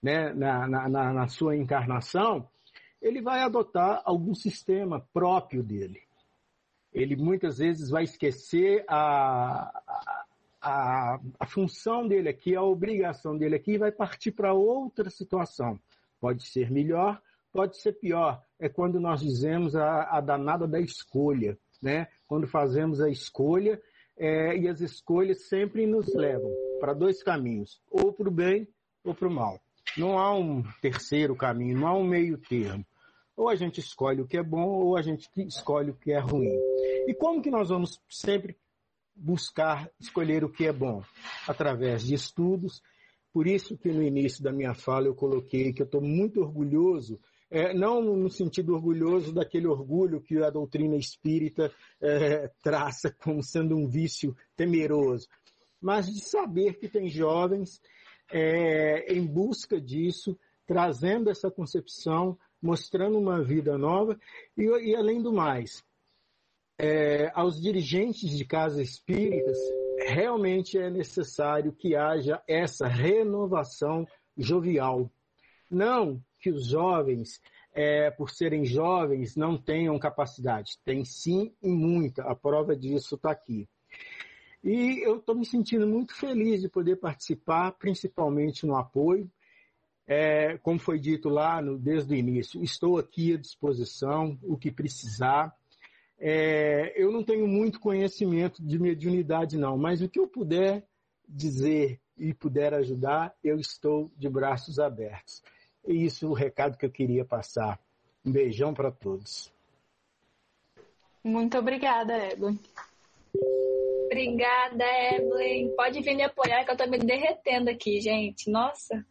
né, 0.02 0.34
na, 0.34 0.68
na, 0.68 1.14
na 1.14 1.28
sua 1.28 1.56
encarnação, 1.56 2.48
ele 3.02 3.22
vai 3.22 3.42
adotar 3.42 4.02
algum 4.06 4.36
sistema 4.36 5.06
próprio 5.14 5.64
dele. 5.64 6.02
Ele 6.94 7.16
muitas 7.16 7.60
vezes 7.60 7.90
vai 7.90 8.04
esquecer 8.04 8.84
a, 8.88 9.72
a, 10.62 11.20
a 11.40 11.46
função 11.46 12.08
dele 12.08 12.30
aqui, 12.30 12.56
a 12.56 12.64
obrigação 12.64 13.38
dele 13.38 13.56
aqui, 13.56 13.74
e 13.74 13.78
vai 13.78 13.92
partir 13.92 14.32
para 14.32 14.54
outra 14.54 15.10
situação. 15.10 15.80
Pode 16.20 16.44
ser 16.44 16.72
melhor, 16.72 17.22
pode 17.52 17.78
ser 17.78 17.94
pior. 17.94 18.44
É 18.60 18.68
quando 18.68 19.00
nós 19.00 19.22
dizemos 19.22 19.76
a, 19.76 20.18
a 20.18 20.22
danada 20.22 20.68
da 20.68 20.80
escolha, 20.80 21.58
né? 21.82 22.08
Quando 22.28 22.48
fazemos 22.48 23.00
a 23.00 23.10
escolha 23.10 23.82
é, 24.18 24.58
e 24.58 24.68
as 24.68 24.82
escolhas 24.82 25.48
sempre 25.48 25.86
nos 25.86 26.14
levam 26.14 26.52
para 26.80 26.94
dois 26.94 27.22
caminhos, 27.22 27.82
ou 27.90 28.12
para 28.12 28.28
o 28.28 28.32
bem 28.32 28.68
ou 29.04 29.14
para 29.14 29.28
o 29.28 29.32
mal. 29.32 29.60
Não 29.98 30.18
há 30.18 30.34
um 30.36 30.64
terceiro 30.82 31.36
caminho, 31.36 31.80
não 31.80 31.88
há 31.88 31.98
um 31.98 32.04
meio 32.04 32.38
termo. 32.38 32.86
Ou 33.36 33.50
a 33.50 33.56
gente 33.56 33.80
escolhe 33.80 34.22
o 34.22 34.28
que 34.28 34.38
é 34.38 34.44
bom, 34.44 34.68
ou 34.68 34.98
a 34.98 35.02
gente 35.02 35.30
escolhe 35.38 35.92
o 35.92 35.96
que 35.96 36.12
é 36.12 36.20
ruim. 36.20 36.58
E 37.08 37.14
como 37.14 37.42
que 37.42 37.52
nós 37.52 37.70
vamos 37.70 38.00
sempre 38.10 38.58
buscar 39.16 39.90
escolher 40.00 40.44
o 40.44 40.50
que 40.50 40.66
é 40.66 40.74
bom? 40.74 41.04
Através 41.48 42.04
de 42.04 42.14
estudos. 42.14 42.82
Por 43.32 43.48
isso 43.48 43.78
que 43.78 43.92
no 43.92 44.02
início 44.02 44.44
da 44.44 44.52
minha 44.52 44.74
fala 44.74 45.08
eu 45.08 45.16
coloquei 45.16 45.72
que 45.72 45.82
eu 45.82 45.86
estou 45.86 46.02
muito 46.02 46.42
orgulhoso 46.42 47.20
é, 47.50 47.74
não 47.74 48.02
no 48.02 48.30
sentido 48.30 48.74
orgulhoso 48.74 49.34
daquele 49.34 49.68
orgulho 49.68 50.22
que 50.22 50.38
a 50.38 50.50
doutrina 50.50 50.96
espírita 50.96 51.72
é, 52.02 52.50
traça 52.62 53.10
como 53.24 53.42
sendo 53.42 53.76
um 53.76 53.88
vício 53.88 54.36
temeroso, 54.56 55.28
mas 55.82 56.08
de 56.08 56.20
saber 56.22 56.78
que 56.78 56.90
tem 56.90 57.10
jovens 57.10 57.82
é, 58.32 59.14
em 59.14 59.26
busca 59.26 59.80
disso, 59.80 60.38
trazendo 60.66 61.30
essa 61.30 61.50
concepção, 61.50 62.38
mostrando 62.62 63.18
uma 63.18 63.42
vida 63.42 63.78
nova 63.78 64.20
e, 64.58 64.64
e 64.64 64.96
além 64.96 65.22
do 65.22 65.32
mais, 65.32 65.84
é, 66.78 67.32
aos 67.34 67.62
dirigentes 67.62 68.38
de 68.38 68.46
casas 68.46 68.80
espíritas, 68.90 69.58
realmente 70.06 70.78
é 70.78 70.90
necessário 70.90 71.72
que 71.72 71.96
haja 71.96 72.42
essa 72.48 72.88
renovação 72.88 74.06
jovial. 74.38 75.10
Não 75.70 76.22
que 76.40 76.50
os 76.50 76.68
jovens, 76.68 77.42
é, 77.74 78.10
por 78.12 78.30
serem 78.30 78.66
jovens, 78.66 79.36
não 79.36 79.58
tenham 79.58 79.98
capacidade. 80.00 80.78
Tem 80.84 81.04
sim 81.04 81.54
e 81.62 81.70
muita. 81.70 82.24
A 82.24 82.36
prova 82.36 82.76
disso 82.76 83.16
está 83.16 83.32
aqui. 83.32 83.68
E 84.64 85.06
eu 85.06 85.18
estou 85.18 85.36
me 85.36 85.46
sentindo 85.46 85.88
muito 85.88 86.16
feliz 86.16 86.62
de 86.62 86.70
poder 86.70 86.98
participar, 86.98 87.72
principalmente 87.74 88.66
no 88.66 88.76
apoio. 88.76 89.30
É, 90.06 90.58
como 90.60 90.80
foi 90.80 91.00
dito 91.00 91.28
lá 91.28 91.62
no, 91.62 91.78
desde 91.78 92.14
o 92.14 92.18
início, 92.18 92.64
estou 92.64 92.98
aqui 92.98 93.34
à 93.34 93.38
disposição, 93.38 94.40
o 94.42 94.58
que 94.58 94.72
precisar. 94.72 95.54
É, 96.18 96.94
eu 96.96 97.12
não 97.12 97.24
tenho 97.24 97.46
muito 97.48 97.80
conhecimento 97.80 98.66
de 98.66 98.80
mediunidade, 98.80 99.58
não, 99.58 99.78
mas 99.78 100.02
o 100.02 100.10
que 100.10 100.20
eu 100.20 100.28
puder 100.28 100.88
dizer 101.28 102.00
e 102.18 102.34
puder 102.34 102.74
ajudar, 102.74 103.36
eu 103.44 103.60
estou 103.60 104.12
de 104.18 104.30
braços 104.30 104.80
abertos. 104.80 105.44
É 105.88 105.94
isso 105.94 106.30
o 106.30 106.34
recado 106.34 106.78
que 106.78 106.86
eu 106.86 106.92
queria 106.92 107.24
passar. 107.24 107.80
Um 108.26 108.32
beijão 108.32 108.74
para 108.74 108.92
todos. 108.92 109.54
Muito 111.24 111.58
obrigada, 111.58 112.14
Evelyn. 112.28 112.60
Obrigada, 114.06 114.84
Evelyn. 115.14 115.74
Pode 115.78 116.02
vir 116.02 116.16
me 116.16 116.24
apoiar 116.24 116.66
que 116.66 116.72
eu 116.72 116.78
tô 116.78 116.86
me 116.88 116.98
derretendo 116.98 117.70
aqui, 117.70 118.02
gente. 118.02 118.52
Nossa, 118.52 119.06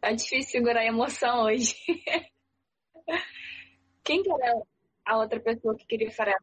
tá 0.00 0.12
difícil 0.12 0.50
segurar 0.50 0.80
a 0.80 0.86
emoção 0.86 1.44
hoje. 1.44 1.74
Quem 4.02 4.22
que 4.22 4.32
era 4.32 4.62
a 5.04 5.18
outra 5.18 5.38
pessoa 5.40 5.76
que 5.76 5.84
queria 5.86 6.10
falar? 6.10 6.36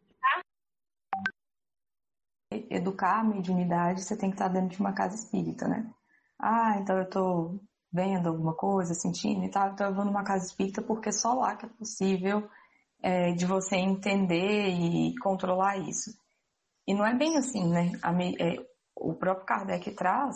Educar 2.70 3.22
a 3.22 3.24
mediunidade, 3.24 4.04
você 4.04 4.16
tem 4.16 4.30
que 4.30 4.36
estar 4.36 4.48
dentro 4.48 4.70
de 4.70 4.80
uma 4.80 4.94
casa 4.94 5.16
espírita, 5.16 5.68
né? 5.68 5.92
Ah, 6.38 6.78
então 6.80 6.98
eu 7.00 7.10
tô 7.10 7.60
vendo 7.96 8.28
alguma 8.28 8.54
coisa, 8.54 8.94
sentindo 8.94 9.46
e 9.46 9.50
tal, 9.50 9.72
então 9.72 9.88
eu 9.88 9.96
vou 9.96 10.04
numa 10.06 10.24
casa 10.24 10.46
espírita 10.46 10.82
porque 10.82 11.12
só 11.12 11.34
lá 11.34 11.56
que 11.56 11.66
é 11.66 11.70
possível 11.70 12.48
é, 13.02 13.32
de 13.32 13.46
você 13.46 13.78
entender 13.78 14.68
e 14.70 15.16
controlar 15.20 15.78
isso. 15.78 16.12
E 16.88 16.94
não 16.94 17.06
é 17.06 17.16
bem 17.16 17.38
assim, 17.38 17.68
né? 17.70 17.94
A, 18.04 18.12
é, 18.14 18.58
o 18.96 19.14
próprio 19.14 19.46
Kardec 19.46 19.92
traz 19.92 20.36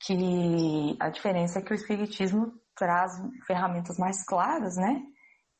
que 0.00 0.96
a 0.98 1.10
diferença 1.10 1.58
é 1.58 1.62
que 1.62 1.72
o 1.72 1.74
Espiritismo 1.74 2.52
traz 2.74 3.12
ferramentas 3.46 3.98
mais 3.98 4.24
claras, 4.24 4.76
né? 4.76 5.02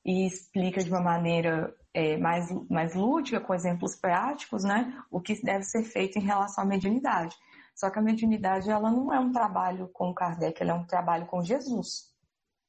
e 0.09 0.27
explica 0.27 0.83
de 0.83 0.89
uma 0.89 1.03
maneira 1.03 1.75
é, 1.93 2.17
mais, 2.17 2.49
mais 2.71 2.95
lúdica, 2.95 3.41
com 3.41 3.55
exemplos 3.55 3.95
práticos, 3.95 4.65
né, 4.65 4.99
o 5.11 5.21
que 5.21 5.41
deve 5.43 5.65
ser 5.65 5.83
feito 5.85 6.19
em 6.19 6.23
relação 6.23 6.65
à 6.65 6.67
mediunidade. 6.67 7.37
Só 7.79 7.89
que 7.91 7.99
a 8.01 8.03
mediunidade 8.03 8.69
ela 8.69 8.91
não 8.91 9.15
é 9.15 9.21
um 9.21 9.31
trabalho 9.31 9.89
com 9.93 10.13
Kardec, 10.13 10.61
ela 10.61 10.73
é 10.73 10.75
um 10.75 10.85
trabalho 10.85 11.27
com 11.27 11.41
Jesus. 11.41 12.09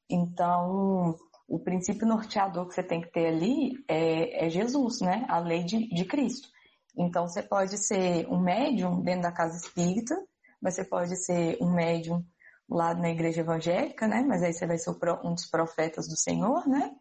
Então, 0.08 1.16
o 1.48 1.58
princípio 1.58 2.06
norteador 2.06 2.68
que 2.68 2.74
você 2.74 2.82
tem 2.84 3.00
que 3.00 3.10
ter 3.10 3.26
ali 3.26 3.72
é, 3.88 4.46
é 4.46 4.48
Jesus, 4.48 5.00
né? 5.00 5.26
A 5.28 5.40
lei 5.40 5.64
de, 5.64 5.88
de 5.88 6.04
Cristo. 6.04 6.48
Então, 6.96 7.26
você 7.26 7.42
pode 7.42 7.76
ser 7.76 8.28
um 8.28 8.38
médium 8.40 9.02
dentro 9.02 9.22
da 9.22 9.32
casa 9.32 9.56
espírita, 9.56 10.14
mas 10.62 10.74
você 10.76 10.84
pode 10.84 11.16
ser 11.16 11.58
um 11.60 11.72
médium 11.72 12.24
lá 12.68 12.94
na 12.94 13.10
igreja 13.10 13.40
evangélica, 13.40 14.06
né? 14.06 14.24
Mas 14.24 14.44
aí 14.44 14.52
você 14.52 14.64
vai 14.64 14.78
ser 14.78 14.94
um 15.24 15.34
dos 15.34 15.46
profetas 15.46 16.06
do 16.06 16.16
Senhor, 16.16 16.68
né? 16.68 16.94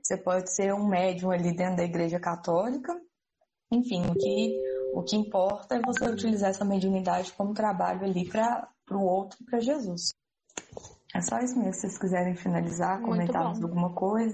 Você 0.00 0.16
pode 0.16 0.52
ser 0.52 0.72
um 0.72 0.86
médium 0.86 1.32
ali 1.32 1.52
dentro 1.52 1.78
da 1.78 1.84
igreja 1.84 2.20
católica. 2.20 2.96
Enfim, 3.72 4.06
o 4.06 4.14
que, 4.14 4.56
o 4.96 5.02
que 5.02 5.14
importa 5.14 5.76
é 5.76 5.80
você 5.84 6.06
utilizar 6.06 6.48
essa 6.48 6.64
mediunidade 6.64 7.30
como 7.34 7.52
trabalho 7.52 8.02
ali 8.02 8.26
para 8.26 8.66
o 8.90 9.02
outro, 9.02 9.36
para 9.44 9.60
Jesus. 9.60 10.14
É 11.14 11.20
só 11.20 11.38
isso 11.38 11.54
mesmo. 11.58 11.74
Se 11.74 11.80
vocês 11.80 11.98
quiserem 11.98 12.34
finalizar, 12.34 13.02
comentar 13.02 13.44
alguma 13.44 13.92
coisa. 13.92 14.24